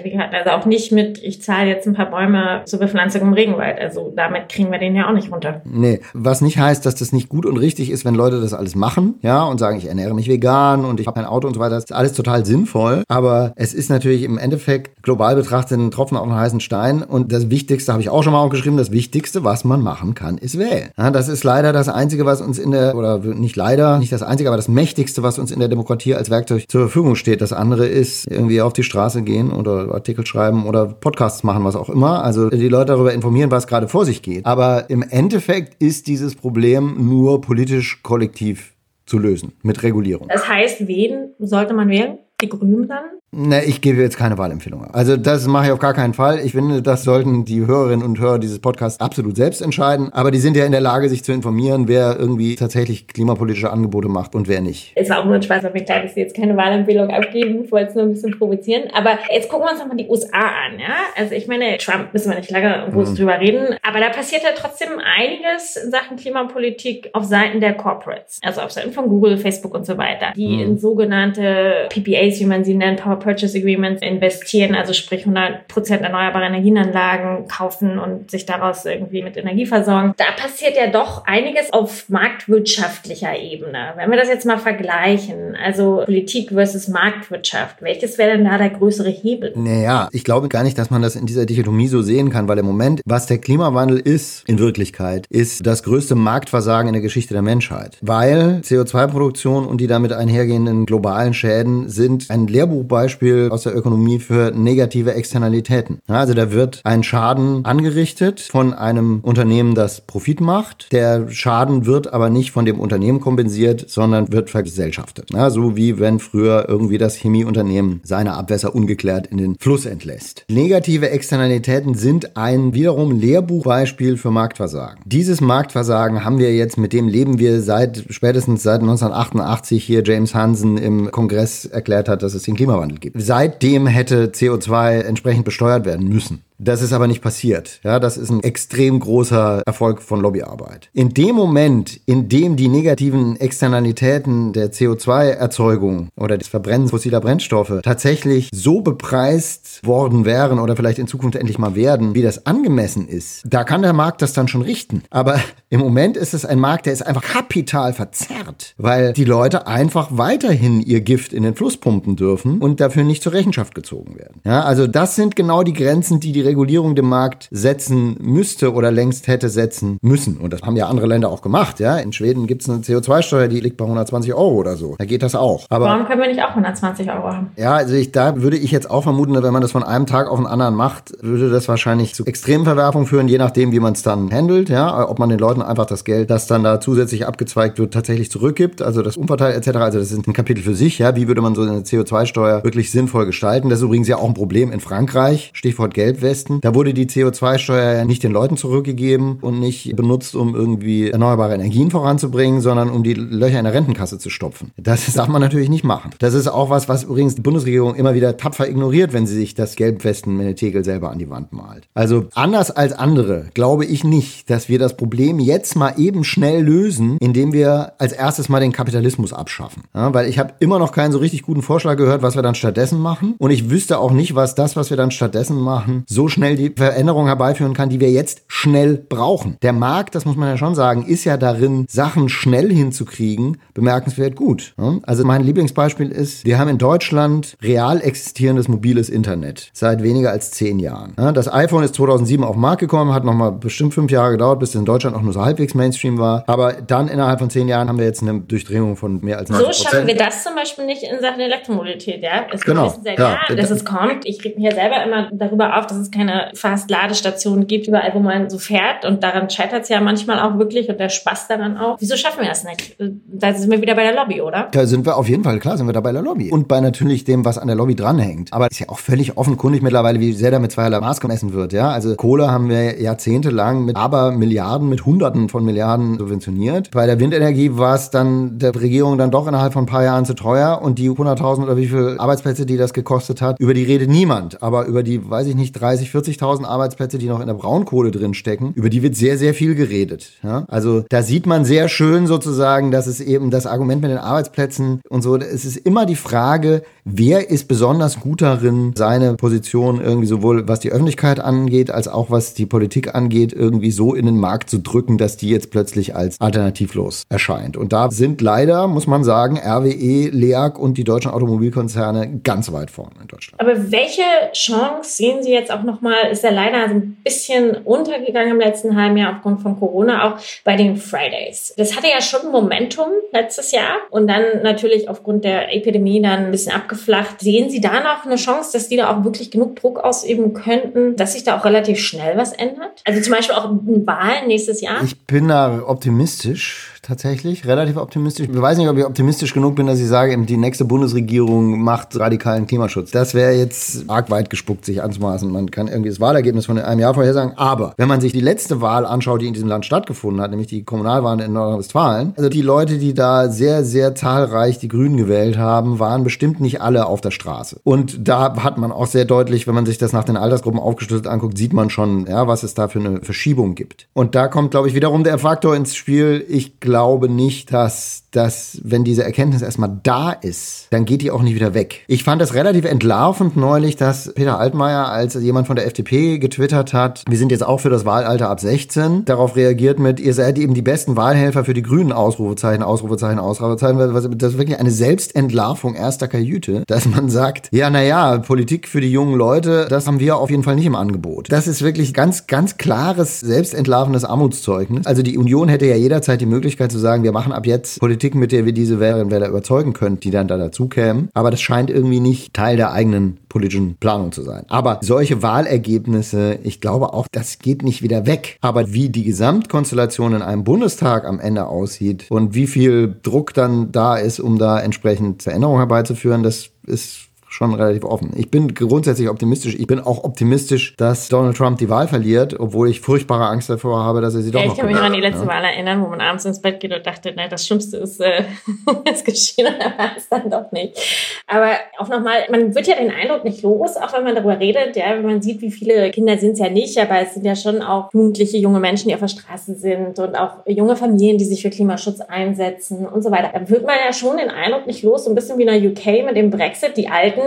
[0.03, 0.13] CO2-Zertifikaten.
[0.13, 0.35] Zertifikaten.
[0.35, 3.79] Also auch nicht mit, ich zahle jetzt ein paar Bäume zur Bepflanzung im Regenwald.
[3.79, 5.61] Also damit kriegen wir den ja auch nicht runter.
[5.65, 8.75] Nee, was nicht heißt, dass das nicht gut und richtig ist, wenn Leute das alles
[8.75, 11.59] machen, ja, und sagen, ich ernähre mich vegan und ich habe ein Auto und so
[11.59, 11.75] weiter.
[11.75, 13.03] Das ist alles total sinnvoll.
[13.07, 17.03] Aber es ist natürlich im Endeffekt global betrachtet ein Tropfen auf einen heißen Stein.
[17.03, 20.37] Und das Wichtigste, habe ich auch schon mal aufgeschrieben, das Wichtigste, was man machen kann,
[20.37, 20.89] ist wählen.
[20.97, 24.23] Ja, das ist leider das Einzige, was uns in der, oder nicht leider, nicht das
[24.23, 27.41] Einzige, aber das Mächtigste, was uns in der Demokratie als Werkzeug zur Verfügung steht.
[27.41, 31.75] Das andere ist irgendwie auf die Straße gehen oder Artikel schreiben oder Podcasts machen, was
[31.75, 32.23] auch immer.
[32.23, 34.45] Also die Leute darüber informieren, was gerade vor sich geht.
[34.45, 38.73] Aber im Endeffekt ist dieses Problem nur politisch kollektiv
[39.05, 40.27] zu lösen mit Regulierung.
[40.29, 42.19] Das heißt, wen sollte man wählen?
[42.41, 43.03] Die Grünen dann?
[43.35, 44.93] Ne, ich gebe jetzt keine Wahlempfehlung.
[44.93, 46.39] Also das mache ich auf gar keinen Fall.
[46.45, 50.13] Ich finde, das sollten die Hörerinnen und Hörer dieses Podcasts absolut selbst entscheiden.
[50.13, 54.07] Aber die sind ja in der Lage, sich zu informieren, wer irgendwie tatsächlich klimapolitische Angebote
[54.07, 54.91] macht und wer nicht.
[54.93, 57.63] Es war auch nur ein Spaß, weil mir klar, dass sie jetzt keine Wahlempfehlung abgeben.
[57.63, 58.83] Ich wollte es nur ein bisschen provozieren.
[58.93, 60.79] Aber jetzt gucken wir uns nochmal die USA an.
[60.79, 60.95] Ja?
[61.17, 63.15] Also ich meine, Trump müssen wir nicht lange groß mhm.
[63.15, 63.77] drüber reden.
[63.81, 68.39] Aber da passiert ja trotzdem einiges in Sachen Klimapolitik auf Seiten der Corporates.
[68.43, 70.33] Also auf Seiten von Google, Facebook und so weiter.
[70.35, 70.59] Die mhm.
[70.59, 74.75] in sogenannte PPAs, wie man sie nennt, Power Purchase Agreements investieren.
[74.75, 80.13] Also sprich 100 Prozent erneuerbare Energienanlagen kaufen und sich daraus irgendwie mit Energie versorgen.
[80.17, 83.93] Da passiert ja doch einiges auf marktwirtschaftlicher Ebene.
[83.95, 88.69] Wenn wir das jetzt mal vergleichen, also Politik versus Marktwirtschaft, welches wäre denn da der
[88.69, 89.53] größere Hebel?
[89.55, 92.57] Naja, ich glaube gar nicht, dass man das in dieser Dichotomie so sehen kann, weil
[92.59, 97.33] im Moment, was der Klimawandel ist, in Wirklichkeit, ist das größte Marktversagen in der Geschichte
[97.33, 97.97] der Menschheit.
[98.01, 103.12] Weil CO2-Produktion und die damit einhergehenden globalen Schäden sind ein Lehrbuchbeispiel
[103.51, 105.99] aus der Ökonomie für negative Externalitäten.
[106.07, 110.91] Also da wird ein Schaden angerichtet von einem Unternehmen, das Profit macht.
[110.91, 115.29] Der Schaden wird aber nicht von dem Unternehmen kompensiert, sondern wird vergesellschaftet.
[115.49, 120.45] So wie wenn früher irgendwie das Chemieunternehmen seine Abwässer ungeklärt in den Fluss entlässt.
[120.49, 125.01] Negative Externalitäten sind ein wiederum Lehrbuchbeispiel für Marktversagen.
[125.05, 130.33] Dieses Marktversagen haben wir jetzt, mit dem leben wir seit spätestens seit 1988 hier James
[130.33, 133.21] Hansen im Kongress erklärt hat, dass es den Klimawandel gibt.
[133.21, 136.43] Seitdem hätte CO2 entsprechend besteuert werden müssen.
[136.63, 137.81] Das ist aber nicht passiert.
[137.83, 140.89] Ja, das ist ein extrem großer Erfolg von Lobbyarbeit.
[140.93, 147.81] In dem Moment, in dem die negativen Externalitäten der CO2-Erzeugung oder des Verbrennens fossiler Brennstoffe
[147.83, 153.07] tatsächlich so bepreist worden wären oder vielleicht in Zukunft endlich mal werden, wie das angemessen
[153.07, 155.03] ist, da kann der Markt das dann schon richten.
[155.09, 159.67] Aber im Moment ist es ein Markt, der ist einfach kapital verzerrt, weil die Leute
[159.67, 164.17] einfach weiterhin ihr Gift in den Fluss pumpen dürfen und dafür nicht zur Rechenschaft gezogen
[164.17, 164.39] werden.
[164.45, 168.91] Ja, also das sind genau die Grenzen, die die Regulierung dem Markt setzen müsste oder
[168.91, 170.37] längst hätte setzen müssen.
[170.37, 171.79] Und das haben ja andere Länder auch gemacht.
[171.79, 174.95] Ja, in Schweden gibt es eine CO2-Steuer, die liegt bei 120 Euro oder so.
[174.97, 175.65] Da geht das auch.
[175.69, 177.51] Aber warum können wir nicht auch 120 Euro haben?
[177.57, 180.29] Ja, also ich, da würde ich jetzt auch vermuten, wenn man das von einem Tag
[180.29, 183.93] auf den anderen macht, würde das wahrscheinlich zu extremen Verwerfungen führen, je nachdem, wie man
[183.93, 184.69] es dann handelt.
[184.69, 188.29] Ja, ob man den Leuten einfach das Geld, das dann da zusätzlich abgezweigt wird, tatsächlich
[188.29, 189.77] zurückgibt, also das Umverteilt etc.
[189.77, 190.99] Also das ist ein Kapitel für sich.
[190.99, 193.69] Ja, wie würde man so eine CO2-Steuer wirklich sinnvoll gestalten?
[193.69, 195.51] Das ist übrigens ja auch ein Problem in Frankreich.
[195.53, 196.32] Stichwort Gelbwäsche.
[196.33, 196.61] Westen.
[196.61, 201.53] Da wurde die CO2-Steuer ja nicht den Leuten zurückgegeben und nicht benutzt, um irgendwie erneuerbare
[201.53, 204.71] Energien voranzubringen, sondern um die Löcher in der Rentenkasse zu stopfen.
[204.77, 206.11] Das darf man natürlich nicht machen.
[206.17, 209.53] Das ist auch was, was übrigens die Bundesregierung immer wieder tapfer ignoriert, wenn sie sich
[209.53, 211.87] das Gelbwesten-Tegel selber an die Wand malt.
[211.93, 216.63] Also anders als andere glaube ich nicht, dass wir das Problem jetzt mal eben schnell
[216.63, 219.83] lösen, indem wir als erstes mal den Kapitalismus abschaffen.
[219.93, 222.55] Ja, weil ich habe immer noch keinen so richtig guten Vorschlag gehört, was wir dann
[222.55, 223.35] stattdessen machen.
[223.37, 226.55] Und ich wüsste auch nicht, was das, was wir dann stattdessen machen, so so schnell
[226.55, 229.57] die Veränderung herbeiführen kann, die wir jetzt schnell brauchen.
[229.61, 234.37] Der Markt, das muss man ja schon sagen, ist ja darin, Sachen schnell hinzukriegen, bemerkenswert
[234.37, 234.73] gut.
[235.05, 240.51] Also mein Lieblingsbeispiel ist, wir haben in Deutschland real existierendes mobiles Internet seit weniger als
[240.51, 241.13] zehn Jahren.
[241.33, 244.69] Das iPhone ist 2007 auf den Markt gekommen, hat nochmal bestimmt fünf Jahre gedauert, bis
[244.69, 246.45] es in Deutschland auch nur so halbwegs Mainstream war.
[246.47, 249.75] Aber dann innerhalb von zehn Jahren haben wir jetzt eine Durchdringung von mehr als 90
[249.75, 252.45] So schaffen wir das zum Beispiel nicht in Sachen Elektromobilität, ja?
[252.49, 252.87] Es genau.
[252.87, 253.39] ist sehr ja.
[253.45, 254.25] klar, dass es kommt.
[254.25, 258.19] Ich reg mir ja selber immer darüber auf, dass es keine Fast-Ladestationen gibt, überall, wo
[258.19, 259.05] man so fährt.
[259.05, 261.97] Und daran scheitert es ja manchmal auch wirklich und der Spaß daran auch.
[261.99, 262.95] Wieso schaffen wir das nicht?
[263.27, 264.67] Da sind wir wieder bei der Lobby, oder?
[264.71, 266.51] Da sind wir auf jeden Fall, klar, sind wir da bei der Lobby.
[266.51, 268.53] Und bei natürlich dem, was an der Lobby dranhängt.
[268.53, 271.53] Aber es ist ja auch völlig offenkundig mittlerweile, wie sehr da mit zweierlei Maß gemessen
[271.53, 271.73] wird.
[271.73, 271.89] Ja?
[271.89, 276.91] Also Kohle haben wir jahrzehntelang mit aber Milliarden, mit Hunderten von Milliarden subventioniert.
[276.91, 280.25] Bei der Windenergie war es dann der Regierung dann doch innerhalb von ein paar Jahren
[280.25, 283.83] zu teuer und die 100.000 oder wie viele Arbeitsplätze, die das gekostet hat, über die
[283.83, 284.61] redet niemand.
[284.61, 288.11] Aber über die, weiß ich nicht, 30, 40.000 50.000 Arbeitsplätze, die noch in der Braunkohle
[288.11, 290.31] drin stecken, über die wird sehr, sehr viel geredet.
[290.43, 290.65] Ja?
[290.67, 295.01] Also da sieht man sehr schön sozusagen, dass es eben das Argument mit den Arbeitsplätzen
[295.09, 300.27] und so, es ist immer die Frage, wer ist besonders gut darin, seine Position irgendwie
[300.27, 304.37] sowohl was die Öffentlichkeit angeht, als auch was die Politik angeht, irgendwie so in den
[304.37, 307.77] Markt zu drücken, dass die jetzt plötzlich als alternativlos erscheint.
[307.77, 312.91] Und da sind leider, muss man sagen, RWE, LEAG und die deutschen Automobilkonzerne ganz weit
[312.91, 313.59] vorne in Deutschland.
[313.59, 314.21] Aber welche
[314.53, 318.95] Chance sehen Sie jetzt auch nochmal, ist ja leider so ein bisschen untergegangen im letzten
[318.95, 321.73] halben Jahr aufgrund von Corona, auch bei den Fridays.
[321.77, 326.51] Das hatte ja schon Momentum letztes Jahr und dann natürlich aufgrund der Epidemie dann ein
[326.51, 327.39] bisschen abgeflacht.
[327.41, 331.15] Sehen Sie da noch eine Chance, dass die da auch wirklich genug Druck ausüben könnten,
[331.15, 333.01] dass sich da auch relativ schnell was ändert?
[333.05, 335.03] Also zum Beispiel auch in Wahlen nächstes Jahr?
[335.03, 338.47] Ich bin da optimistisch tatsächlich, relativ optimistisch.
[338.49, 342.17] Ich weiß nicht, ob ich optimistisch genug bin, dass ich sage, die nächste Bundesregierung macht
[342.17, 343.11] radikalen Klimaschutz.
[343.11, 345.51] Das wäre jetzt arg weit gespuckt, sich anzumaßen.
[345.51, 347.57] Man kann irgendwie das Wahlergebnis von einem Jahr vorhersagen.
[347.57, 350.67] Aber wenn man sich die letzte Wahl anschaut, die in diesem Land stattgefunden hat, nämlich
[350.67, 355.57] die Kommunalwahlen in Nordrhein-Westfalen, also die Leute, die da sehr, sehr zahlreich die Grünen gewählt
[355.57, 357.81] haben, waren bestimmt nicht alle auf der Straße.
[357.83, 361.27] Und da hat man auch sehr deutlich, wenn man sich das nach den Altersgruppen aufgeschlüsselt
[361.27, 364.07] anguckt, sieht man schon, ja, was es da für eine Verschiebung gibt.
[364.13, 366.45] Und da kommt, glaube ich, wiederum der Faktor ins Spiel.
[366.47, 366.92] Ich glaube
[367.27, 371.73] nicht, dass dass wenn diese Erkenntnis erstmal da ist, dann geht die auch nicht wieder
[371.73, 372.03] weg.
[372.07, 376.93] Ich fand das relativ entlarvend neulich, dass Peter Altmaier, als jemand von der FDP getwittert
[376.93, 380.57] hat, wir sind jetzt auch für das Wahlalter ab 16, darauf reagiert mit, ihr seid
[380.57, 383.97] eben die besten Wahlhelfer für die Grünen, Ausrufezeichen, Ausrufezeichen, Ausrufezeichen.
[384.37, 389.11] Das ist wirklich eine Selbstentlarvung erster Kajüte, dass man sagt, ja, naja, Politik für die
[389.11, 391.51] jungen Leute, das haben wir auf jeden Fall nicht im Angebot.
[391.51, 395.05] Das ist wirklich ganz, ganz klares, selbstentlarvendes Armutszeugnis.
[395.05, 398.22] Also die Union hätte ja jederzeit die Möglichkeit zu sagen, wir machen ab jetzt Politik
[398.23, 401.27] Politik, mit der wir diese Wählerinnen und Wähler überzeugen können, die dann da dazu kämen.
[401.33, 404.63] Aber das scheint irgendwie nicht Teil der eigenen politischen Planung zu sein.
[404.69, 408.57] Aber solche Wahlergebnisse, ich glaube auch, das geht nicht wieder weg.
[408.61, 413.91] Aber wie die Gesamtkonstellation in einem Bundestag am Ende aussieht und wie viel Druck dann
[413.91, 418.31] da ist, um da entsprechend Veränderungen herbeizuführen, das ist schon relativ offen.
[418.35, 419.75] Ich bin grundsätzlich optimistisch.
[419.75, 424.03] Ich bin auch optimistisch, dass Donald Trump die Wahl verliert, obwohl ich furchtbare Angst davor
[424.03, 425.49] habe, dass er sie doch ja, noch Ich kann mich noch an die letzte ja.
[425.49, 428.45] Wahl erinnern, wo man abends ins Bett geht und dachte, nein, das Schlimmste ist, äh,
[429.13, 430.97] ist geschehen, aber war es dann doch nicht.
[431.45, 434.95] Aber auch nochmal, man wird ja den Eindruck nicht los, auch wenn man darüber redet,
[434.95, 437.55] ja, wenn man sieht, wie viele Kinder sind es ja nicht, aber es sind ja
[437.55, 441.45] schon auch jugendliche junge Menschen, die auf der Straße sind und auch junge Familien, die
[441.45, 443.51] sich für Klimaschutz einsetzen und so weiter.
[443.53, 445.91] Da wird man ja schon den Eindruck nicht los, so ein bisschen wie in der
[445.91, 447.42] UK mit dem Brexit, die Alten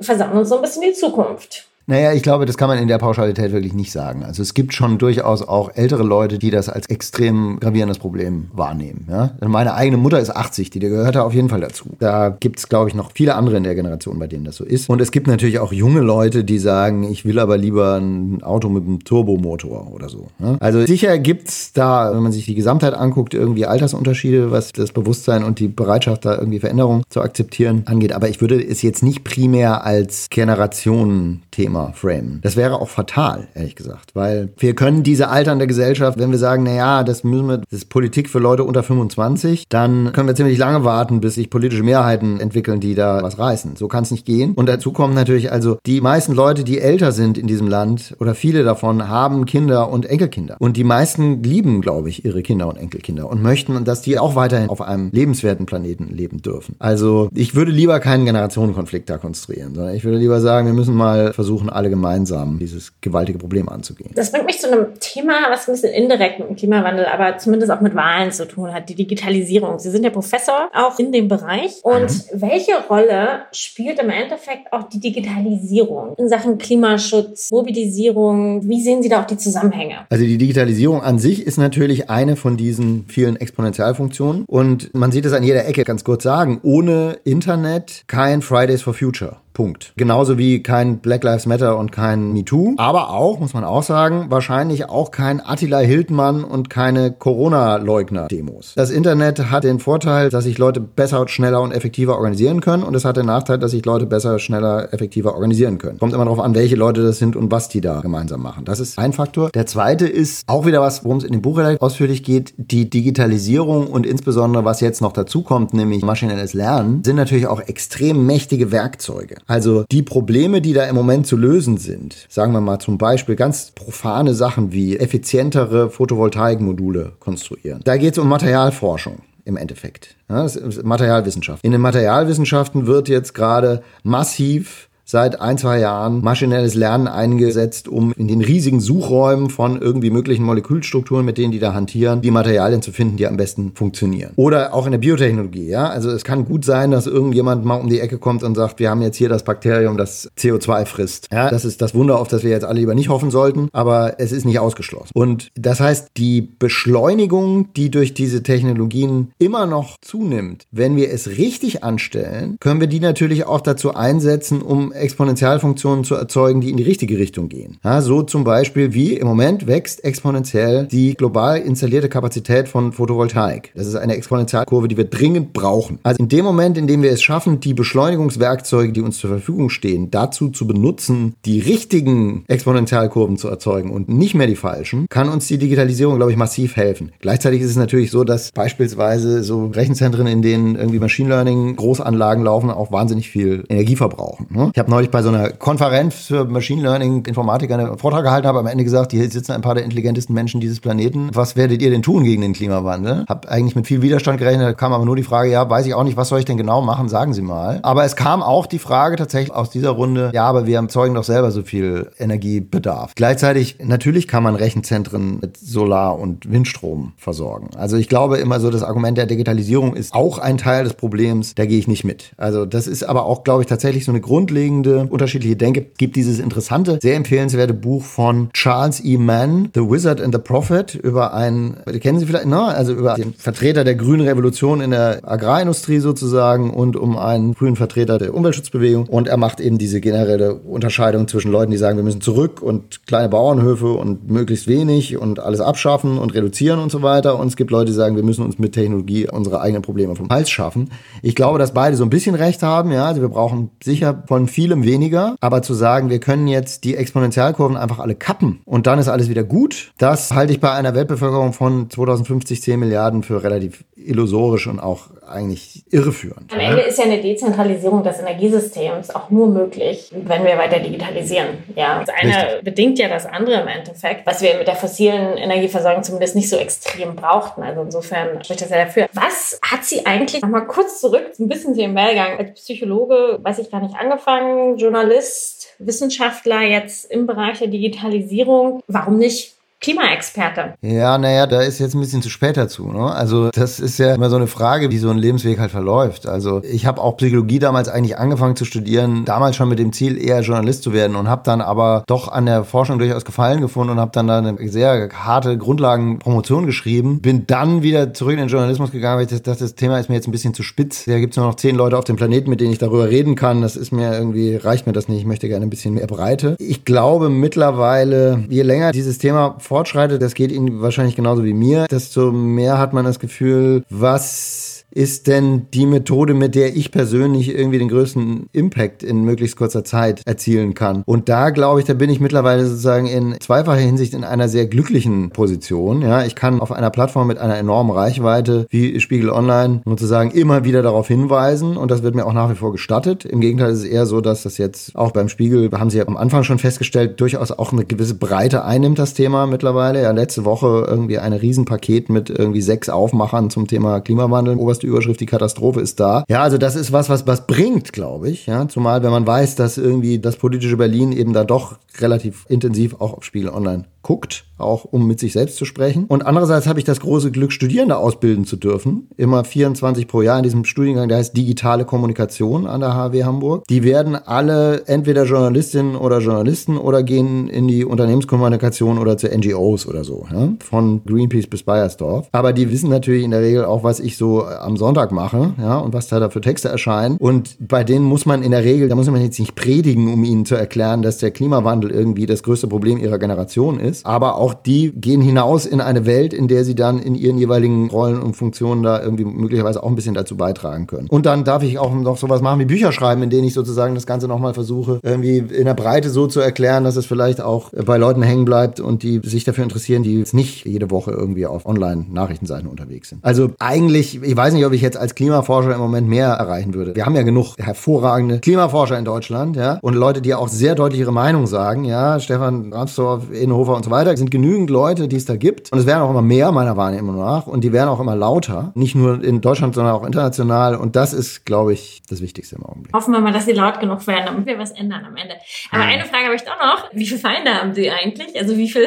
[0.00, 1.66] versauen uns so ein bisschen die Zukunft.
[1.86, 4.22] Naja, ich glaube, das kann man in der Pauschalität wirklich nicht sagen.
[4.22, 9.06] Also es gibt schon durchaus auch ältere Leute, die das als extrem gravierendes Problem wahrnehmen.
[9.10, 9.32] Ja?
[9.46, 11.90] Meine eigene Mutter ist 80, die gehört da auf jeden Fall dazu.
[11.98, 14.64] Da gibt es, glaube ich, noch viele andere in der Generation, bei denen das so
[14.64, 14.88] ist.
[14.88, 18.68] Und es gibt natürlich auch junge Leute, die sagen, ich will aber lieber ein Auto
[18.68, 20.28] mit einem Turbomotor oder so.
[20.38, 20.56] Ja?
[20.60, 24.92] Also sicher gibt es da, wenn man sich die Gesamtheit anguckt, irgendwie Altersunterschiede, was das
[24.92, 28.12] Bewusstsein und die Bereitschaft, da irgendwie Veränderungen zu akzeptieren angeht.
[28.12, 32.40] Aber ich würde es jetzt nicht primär als Generationenthema Thema framen.
[32.42, 36.64] Das wäre auch fatal, ehrlich gesagt, weil wir können diese alternde Gesellschaft, wenn wir sagen,
[36.64, 40.58] naja, das müssen wir, das ist Politik für Leute unter 25, dann können wir ziemlich
[40.58, 43.76] lange warten, bis sich politische Mehrheiten entwickeln, die da was reißen.
[43.76, 44.52] So kann es nicht gehen.
[44.52, 48.34] Und dazu kommt natürlich also, die meisten Leute, die älter sind in diesem Land oder
[48.34, 50.56] viele davon haben Kinder und Enkelkinder.
[50.58, 54.34] Und die meisten lieben, glaube ich, ihre Kinder und Enkelkinder und möchten, dass die auch
[54.34, 56.76] weiterhin auf einem lebenswerten Planeten leben dürfen.
[56.78, 60.94] Also ich würde lieber keinen Generationenkonflikt da konstruieren, sondern ich würde lieber sagen, wir müssen
[60.94, 64.10] mal versuchen, versuchen alle gemeinsam dieses gewaltige Problem anzugehen.
[64.14, 67.70] Das bringt mich zu einem Thema, was ein bisschen indirekt mit dem Klimawandel, aber zumindest
[67.70, 69.78] auch mit Wahlen zu tun hat, die Digitalisierung.
[69.78, 71.80] Sie sind ja Professor auch in dem Bereich.
[71.82, 72.40] Und mhm.
[72.40, 78.68] welche Rolle spielt im Endeffekt auch die Digitalisierung in Sachen Klimaschutz, Mobilisierung?
[78.68, 80.06] Wie sehen Sie da auch die Zusammenhänge?
[80.10, 84.44] Also die Digitalisierung an sich ist natürlich eine von diesen vielen Exponentialfunktionen.
[84.46, 88.94] Und man sieht es an jeder Ecke ganz kurz sagen, ohne Internet kein Fridays for
[88.94, 89.41] Future.
[89.52, 89.92] Punkt.
[89.96, 92.74] Genauso wie kein Black Lives Matter und kein MeToo.
[92.78, 98.74] Aber auch, muss man auch sagen, wahrscheinlich auch kein Attila Hildmann und keine Corona-Leugner-Demos.
[98.76, 102.82] Das Internet hat den Vorteil, dass sich Leute besser, schneller und effektiver organisieren können.
[102.82, 105.98] Und es hat den Nachteil, dass sich Leute besser, schneller, effektiver organisieren können.
[105.98, 108.64] Kommt immer darauf an, welche Leute das sind und was die da gemeinsam machen.
[108.64, 109.50] Das ist ein Faktor.
[109.50, 112.54] Der zweite ist auch wieder was, worum es in dem Buch relativ ausführlich geht.
[112.56, 117.60] Die Digitalisierung und insbesondere, was jetzt noch dazu kommt, nämlich maschinelles Lernen, sind natürlich auch
[117.60, 119.36] extrem mächtige Werkzeuge.
[119.46, 123.36] Also die Probleme, die da im Moment zu lösen sind, sagen wir mal zum Beispiel
[123.36, 127.80] ganz profane Sachen wie effizientere Photovoltaikmodule konstruieren.
[127.84, 130.16] Da geht es um Materialforschung im Endeffekt.
[130.28, 130.46] Ja,
[130.82, 131.64] Materialwissenschaft.
[131.64, 138.12] In den Materialwissenschaften wird jetzt gerade massiv seit ein, zwei Jahren maschinelles Lernen eingesetzt, um
[138.16, 142.82] in den riesigen Suchräumen von irgendwie möglichen Molekülstrukturen, mit denen die da hantieren, die Materialien
[142.82, 144.32] zu finden, die am besten funktionieren.
[144.36, 145.88] Oder auch in der Biotechnologie, ja.
[145.88, 148.90] Also es kann gut sein, dass irgendjemand mal um die Ecke kommt und sagt, wir
[148.90, 151.28] haben jetzt hier das Bakterium, das CO2 frisst.
[151.32, 154.14] Ja, das ist das Wunder, auf das wir jetzt alle lieber nicht hoffen sollten, aber
[154.18, 155.10] es ist nicht ausgeschlossen.
[155.14, 161.28] Und das heißt, die Beschleunigung, die durch diese Technologien immer noch zunimmt, wenn wir es
[161.28, 166.76] richtig anstellen, können wir die natürlich auch dazu einsetzen, um Exponentialfunktionen zu erzeugen, die in
[166.76, 167.78] die richtige Richtung gehen.
[167.84, 173.72] Ja, so zum Beispiel wie im Moment wächst exponentiell die global installierte Kapazität von Photovoltaik.
[173.74, 175.98] Das ist eine Exponentialkurve, die wir dringend brauchen.
[176.02, 179.70] Also in dem Moment, in dem wir es schaffen, die Beschleunigungswerkzeuge, die uns zur Verfügung
[179.70, 185.28] stehen, dazu zu benutzen, die richtigen Exponentialkurven zu erzeugen und nicht mehr die falschen, kann
[185.28, 187.12] uns die Digitalisierung, glaube ich, massiv helfen.
[187.20, 192.44] Gleichzeitig ist es natürlich so, dass beispielsweise so Rechenzentren, in denen irgendwie Machine Learning Großanlagen
[192.44, 194.46] laufen, auch wahnsinnig viel Energie verbrauchen.
[194.50, 194.70] Ne?
[194.72, 198.58] Ich habe neulich bei so einer Konferenz für Machine Learning Informatiker einen Vortrag gehalten, habe
[198.58, 201.30] am Ende gesagt, hier sitzen ein paar der intelligentesten Menschen dieses Planeten.
[201.32, 203.24] Was werdet ihr denn tun gegen den Klimawandel?
[203.28, 206.02] Hab eigentlich mit viel Widerstand gerechnet, kam aber nur die Frage, ja, weiß ich auch
[206.02, 207.78] nicht, was soll ich denn genau machen, sagen Sie mal.
[207.84, 211.22] Aber es kam auch die Frage tatsächlich aus dieser Runde, ja, aber wir erzeugen doch
[211.22, 213.12] selber so viel Energiebedarf.
[213.14, 217.70] Gleichzeitig, natürlich kann man Rechenzentren mit Solar- und Windstrom versorgen.
[217.76, 221.54] Also ich glaube immer so, das Argument der Digitalisierung ist auch ein Teil des Problems,
[221.54, 222.32] da gehe ich nicht mit.
[222.36, 225.86] Also das ist aber auch, glaube ich, tatsächlich so eine grundlegende unterschiedliche Denke.
[225.98, 229.16] Gibt dieses interessante, sehr empfehlenswerte Buch von Charles E.
[229.16, 232.62] Mann, The Wizard and the Prophet, über einen, kennen Sie vielleicht, ne?
[232.62, 237.76] also über den Vertreter der grünen Revolution in der Agrarindustrie sozusagen und um einen frühen
[237.76, 239.06] Vertreter der Umweltschutzbewegung.
[239.06, 243.06] Und er macht eben diese generelle Unterscheidung zwischen Leuten, die sagen, wir müssen zurück und
[243.06, 247.38] kleine Bauernhöfe und möglichst wenig und alles abschaffen und reduzieren und so weiter.
[247.38, 250.28] Und es gibt Leute, die sagen, wir müssen uns mit Technologie unsere eigenen Probleme vom
[250.28, 250.90] Hals schaffen.
[251.22, 252.92] Ich glaube, dass beide so ein bisschen recht haben.
[252.92, 255.34] Ja, also wir brauchen sicher von vielem weniger.
[255.40, 259.28] Aber zu sagen, wir können jetzt die Exponentialkurven einfach alle kappen und dann ist alles
[259.28, 264.68] wieder gut, das halte ich bei einer Weltbevölkerung von 2050 10 Milliarden für relativ illusorisch
[264.68, 266.52] und auch eigentlich irreführend.
[266.52, 271.58] Am Ende ist ja eine Dezentralisierung des Energiesystems auch nur möglich, wenn wir weiter digitalisieren.
[271.74, 272.64] Ja, das eine Richtig.
[272.64, 276.56] bedingt ja das andere im Endeffekt, was wir mit der fossilen Energieversorgung zumindest nicht so
[276.56, 277.62] extrem brauchten.
[277.62, 279.06] Also insofern spricht das ja dafür.
[279.12, 283.58] Was hat sie eigentlich, nochmal kurz zurück, ein bisschen zu ihrem Werdegang, als Psychologe, weiß
[283.58, 288.82] ich gar nicht, angefangen, Journalist, Wissenschaftler jetzt im Bereich der Digitalisierung.
[288.86, 290.74] Warum nicht Klimaexperte.
[290.80, 292.88] Ja, naja, da ist jetzt ein bisschen zu spät dazu.
[292.88, 293.12] Ne?
[293.12, 296.26] Also das ist ja immer so eine Frage, wie so ein Lebensweg halt verläuft.
[296.26, 300.16] Also ich habe auch Psychologie damals eigentlich angefangen zu studieren, damals schon mit dem Ziel,
[300.22, 303.92] eher Journalist zu werden und habe dann aber doch an der Forschung durchaus Gefallen gefunden
[303.92, 307.20] und habe dann da eine sehr harte Grundlagenpromotion geschrieben.
[307.20, 310.14] Bin dann wieder zurück in den Journalismus gegangen, weil ich dachte, das Thema ist mir
[310.14, 311.06] jetzt ein bisschen zu spitz.
[311.06, 313.34] Da gibt es nur noch zehn Leute auf dem Planeten, mit denen ich darüber reden
[313.34, 313.62] kann.
[313.62, 315.20] Das ist mir irgendwie, reicht mir das nicht.
[315.20, 316.56] Ich möchte gerne ein bisschen mehr Breite.
[316.60, 321.86] Ich glaube mittlerweile, je länger dieses Thema fortschreitet, das geht Ihnen wahrscheinlich genauso wie mir,
[321.90, 327.54] desto mehr hat man das Gefühl, was ist denn die Methode, mit der ich persönlich
[327.54, 331.02] irgendwie den größten Impact in möglichst kurzer Zeit erzielen kann.
[331.06, 334.66] Und da glaube ich, da bin ich mittlerweile sozusagen in zweifacher Hinsicht in einer sehr
[334.66, 336.02] glücklichen Position.
[336.02, 340.64] Ja, ich kann auf einer Plattform mit einer enormen Reichweite wie Spiegel Online sozusagen immer
[340.64, 343.24] wieder darauf hinweisen und das wird mir auch nach wie vor gestattet.
[343.24, 346.06] Im Gegenteil ist es eher so, dass das jetzt auch beim Spiegel, haben Sie ja
[346.06, 350.02] am Anfang schon festgestellt, durchaus auch eine gewisse Breite einnimmt, das Thema mittlerweile.
[350.02, 354.56] Ja, letzte Woche irgendwie ein Riesenpaket mit irgendwie sechs Aufmachern zum Thema Klimawandel.
[354.56, 356.24] Oberst erste Überschrift, die Katastrophe ist da.
[356.28, 358.46] Ja, also das ist was, was, was bringt, glaube ich.
[358.46, 362.94] Ja, zumal wenn man weiß, dass irgendwie das politische Berlin eben da doch relativ intensiv
[362.94, 366.06] auch auf Spiegel Online guckt, auch um mit sich selbst zu sprechen.
[366.06, 369.08] Und andererseits habe ich das große Glück, Studierende ausbilden zu dürfen.
[369.16, 373.64] Immer 24 pro Jahr in diesem Studiengang, der heißt Digitale Kommunikation an der HW Hamburg.
[373.68, 379.86] Die werden alle entweder Journalistinnen oder Journalisten oder gehen in die Unternehmenskommunikation oder zu NGOs
[379.86, 380.26] oder so.
[380.32, 380.48] Ja?
[380.60, 382.28] Von Greenpeace bis Bayersdorf.
[382.32, 385.78] Aber die wissen natürlich in der Regel auch, was ich so am Sonntag mache ja?
[385.78, 387.16] und was da für Texte erscheinen.
[387.16, 390.24] Und bei denen muss man in der Regel, da muss man jetzt nicht predigen, um
[390.24, 394.06] ihnen zu erklären, dass der Klimawandel irgendwie das größte Problem ihrer Generation ist ist.
[394.06, 397.90] Aber auch die gehen hinaus in eine Welt, in der sie dann in ihren jeweiligen
[397.90, 401.08] Rollen und Funktionen da irgendwie möglicherweise auch ein bisschen dazu beitragen können.
[401.08, 403.94] Und dann darf ich auch noch sowas machen wie Bücher schreiben, in denen ich sozusagen
[403.94, 407.70] das Ganze nochmal versuche, irgendwie in der Breite so zu erklären, dass es vielleicht auch
[407.70, 411.46] bei Leuten hängen bleibt und die sich dafür interessieren, die jetzt nicht jede Woche irgendwie
[411.46, 413.24] auf Online-Nachrichtenseiten unterwegs sind.
[413.24, 416.94] Also eigentlich, ich weiß nicht, ob ich jetzt als Klimaforscher im Moment mehr erreichen würde.
[416.94, 421.00] Wir haben ja genug hervorragende Klimaforscher in Deutschland, ja, und Leute, die auch sehr deutlich
[421.00, 424.12] ihre Meinung sagen, ja, Stefan Ramsdorf, Innenhofer und so weiter.
[424.12, 425.72] Es sind genügend Leute, die es da gibt.
[425.72, 427.46] Und es werden auch immer mehr, meiner Wahrnehmung nach.
[427.46, 428.72] Und die werden auch immer lauter.
[428.74, 430.76] Nicht nur in Deutschland, sondern auch international.
[430.76, 432.94] Und das ist, glaube ich, das Wichtigste im Augenblick.
[432.94, 435.34] Hoffen wir mal, dass sie laut genug werden, damit wir was ändern am Ende.
[435.70, 436.90] Aber eine Frage habe ich doch noch.
[436.92, 438.38] Wie viele Feinde haben Sie eigentlich?
[438.38, 438.86] Also wie viel,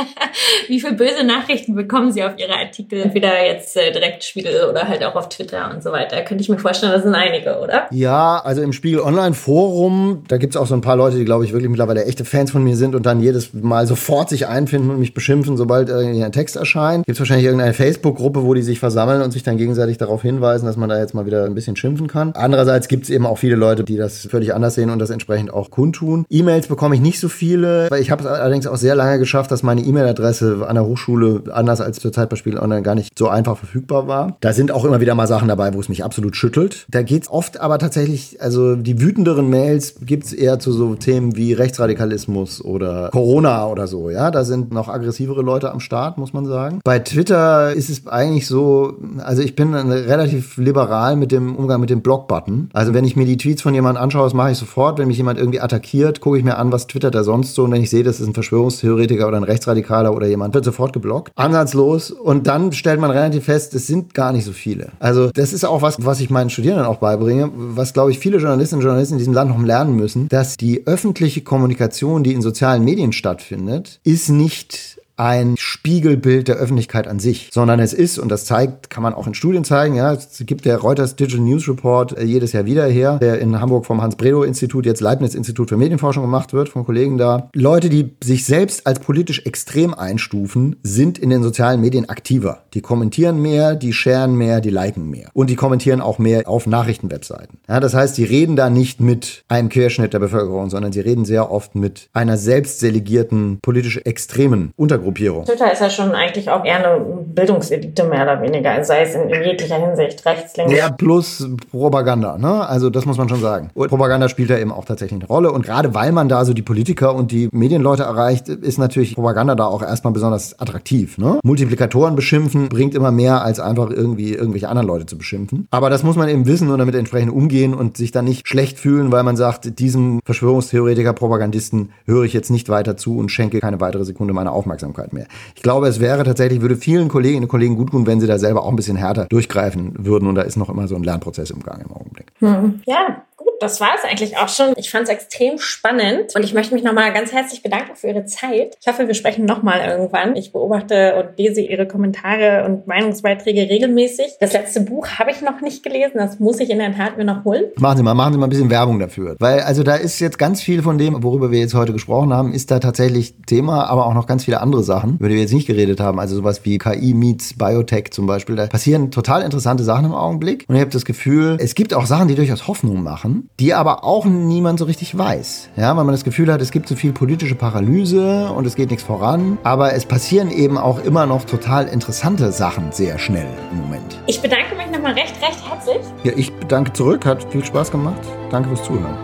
[0.68, 3.00] wie viel böse Nachrichten bekommen Sie auf Ihre Artikel?
[3.00, 6.22] Entweder jetzt äh, direkt Spiegel oder halt auch auf Twitter und so weiter.
[6.22, 7.88] Könnte ich mir vorstellen, das sind einige, oder?
[7.90, 11.24] Ja, also im Spiegel Online Forum, da gibt es auch so ein paar Leute, die,
[11.24, 14.28] glaube ich, wirklich mittlerweile echte Fans von mir sind und dann jedes Mal sofort sofort
[14.28, 17.06] sich einfinden und mich beschimpfen, sobald ein Text erscheint.
[17.06, 20.66] Gibt es wahrscheinlich irgendeine Facebook-Gruppe, wo die sich versammeln und sich dann gegenseitig darauf hinweisen,
[20.66, 22.32] dass man da jetzt mal wieder ein bisschen schimpfen kann.
[22.34, 25.54] Andererseits gibt es eben auch viele Leute, die das völlig anders sehen und das entsprechend
[25.54, 26.26] auch kundtun.
[26.28, 29.50] E-Mails bekomme ich nicht so viele, weil ich habe es allerdings auch sehr lange geschafft,
[29.50, 33.18] dass meine E-Mail-Adresse an der Hochschule anders als zur Zeit bei Spiel Online gar nicht
[33.18, 34.36] so einfach verfügbar war.
[34.40, 36.84] Da sind auch immer wieder mal Sachen dabei, wo es mich absolut schüttelt.
[36.90, 40.94] Da geht es oft aber tatsächlich, also die wütenderen Mails gibt es eher zu so
[40.94, 44.09] Themen wie Rechtsradikalismus oder Corona oder so.
[44.10, 46.80] Ja, da sind noch aggressivere Leute am Start, muss man sagen.
[46.84, 51.90] Bei Twitter ist es eigentlich so, also ich bin relativ liberal mit dem Umgang mit
[51.90, 52.70] dem Block-Button.
[52.72, 54.98] Also wenn ich mir die Tweets von jemandem anschaue, das mache ich sofort.
[54.98, 57.64] Wenn mich jemand irgendwie attackiert, gucke ich mir an, was twittert er sonst so.
[57.64, 60.92] Und wenn ich sehe, das ist ein Verschwörungstheoretiker oder ein Rechtsradikaler oder jemand, wird sofort
[60.92, 61.32] geblockt.
[61.36, 62.10] Ansatzlos.
[62.10, 64.88] Und dann stellt man relativ fest, es sind gar nicht so viele.
[64.98, 68.38] Also das ist auch was, was ich meinen Studierenden auch beibringe, was glaube ich viele
[68.38, 72.42] Journalistinnen und Journalisten in diesem Land noch lernen müssen, dass die öffentliche Kommunikation, die in
[72.42, 78.30] sozialen Medien stattfindet, ist nicht ein Spiegelbild der Öffentlichkeit an sich, sondern es ist, und
[78.30, 81.68] das zeigt, kann man auch in Studien zeigen, ja, es gibt der Reuters Digital News
[81.68, 86.22] Report äh, jedes Jahr wieder her, der in Hamburg vom Hans-Bredow-Institut, jetzt Leibniz-Institut für Medienforschung
[86.22, 87.50] gemacht wird, von Kollegen da.
[87.52, 92.62] Leute, die sich selbst als politisch extrem einstufen, sind in den sozialen Medien aktiver.
[92.72, 95.28] Die kommentieren mehr, die sharen mehr, die liken mehr.
[95.34, 97.58] Und die kommentieren auch mehr auf Nachrichtenwebseiten.
[97.68, 101.26] Ja, das heißt, sie reden da nicht mit einem Querschnitt der Bevölkerung, sondern sie reden
[101.26, 105.44] sehr oft mit einer selbst delegierten, politisch extremen Untergruppe Gruppierung.
[105.44, 107.04] Twitter ist ja schon eigentlich auch eher eine
[107.34, 110.72] Bildungselite mehr oder weniger, sei es in, in jeglicher Hinsicht, rechts, links.
[110.72, 112.66] Ja, plus Propaganda, ne?
[112.68, 113.70] Also das muss man schon sagen.
[113.74, 115.50] Und Propaganda spielt da eben auch tatsächlich eine Rolle.
[115.50, 119.56] Und gerade weil man da so die Politiker und die Medienleute erreicht, ist natürlich Propaganda
[119.56, 121.18] da auch erstmal besonders attraktiv.
[121.18, 121.40] Ne?
[121.42, 125.66] Multiplikatoren beschimpfen bringt immer mehr, als einfach irgendwie irgendwelche anderen Leute zu beschimpfen.
[125.72, 128.78] Aber das muss man eben wissen und damit entsprechend umgehen und sich dann nicht schlecht
[128.78, 133.58] fühlen, weil man sagt, diesem Verschwörungstheoretiker, Propagandisten höre ich jetzt nicht weiter zu und schenke
[133.58, 134.99] keine weitere Sekunde meiner Aufmerksamkeit.
[135.00, 135.26] Aufmerksamkeit mehr.
[135.54, 138.38] Ich glaube, es wäre tatsächlich, würde vielen Kolleginnen und Kollegen gut tun, wenn sie da
[138.38, 140.28] selber auch ein bisschen härter durchgreifen würden.
[140.28, 142.32] Und da ist noch immer so ein Lernprozess im Gang im Augenblick.
[142.38, 142.80] Hm.
[142.86, 143.22] Ja,
[143.60, 144.72] das war es eigentlich auch schon.
[144.76, 148.24] Ich fand es extrem spannend und ich möchte mich nochmal ganz herzlich bedanken für Ihre
[148.24, 148.76] Zeit.
[148.80, 150.34] Ich hoffe, wir sprechen nochmal irgendwann.
[150.34, 154.36] Ich beobachte und lese Ihre Kommentare und Meinungsbeiträge regelmäßig.
[154.40, 156.14] Das letzte Buch habe ich noch nicht gelesen.
[156.14, 157.64] Das muss ich in der Tat mir noch holen.
[157.76, 159.36] Machen Sie mal, machen Sie mal ein bisschen Werbung dafür.
[159.38, 162.54] Weil also da ist jetzt ganz viel von dem, worüber wir jetzt heute gesprochen haben,
[162.54, 165.52] ist da tatsächlich Thema, aber auch noch ganz viele andere Sachen, über die wir jetzt
[165.52, 166.18] nicht geredet haben.
[166.18, 168.56] Also sowas wie KI meets Biotech zum Beispiel.
[168.56, 170.64] Da passieren total interessante Sachen im Augenblick.
[170.66, 174.04] Und ich habe das Gefühl, es gibt auch Sachen, die durchaus Hoffnung machen die aber
[174.04, 175.70] auch niemand so richtig weiß.
[175.76, 178.90] Ja, weil man das Gefühl hat, es gibt so viel politische Paralyse und es geht
[178.90, 179.58] nichts voran.
[179.62, 184.20] Aber es passieren eben auch immer noch total interessante Sachen sehr schnell im Moment.
[184.26, 186.00] Ich bedanke mich nochmal recht, recht herzlich.
[186.24, 187.26] Ja, ich bedanke zurück.
[187.26, 188.20] Hat viel Spaß gemacht.
[188.50, 189.16] Danke fürs Zuhören.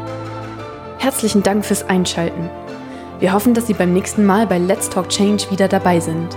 [0.98, 2.50] Herzlichen Dank fürs Einschalten.
[3.18, 6.36] Wir hoffen, dass Sie beim nächsten Mal bei Let's Talk Change wieder dabei sind.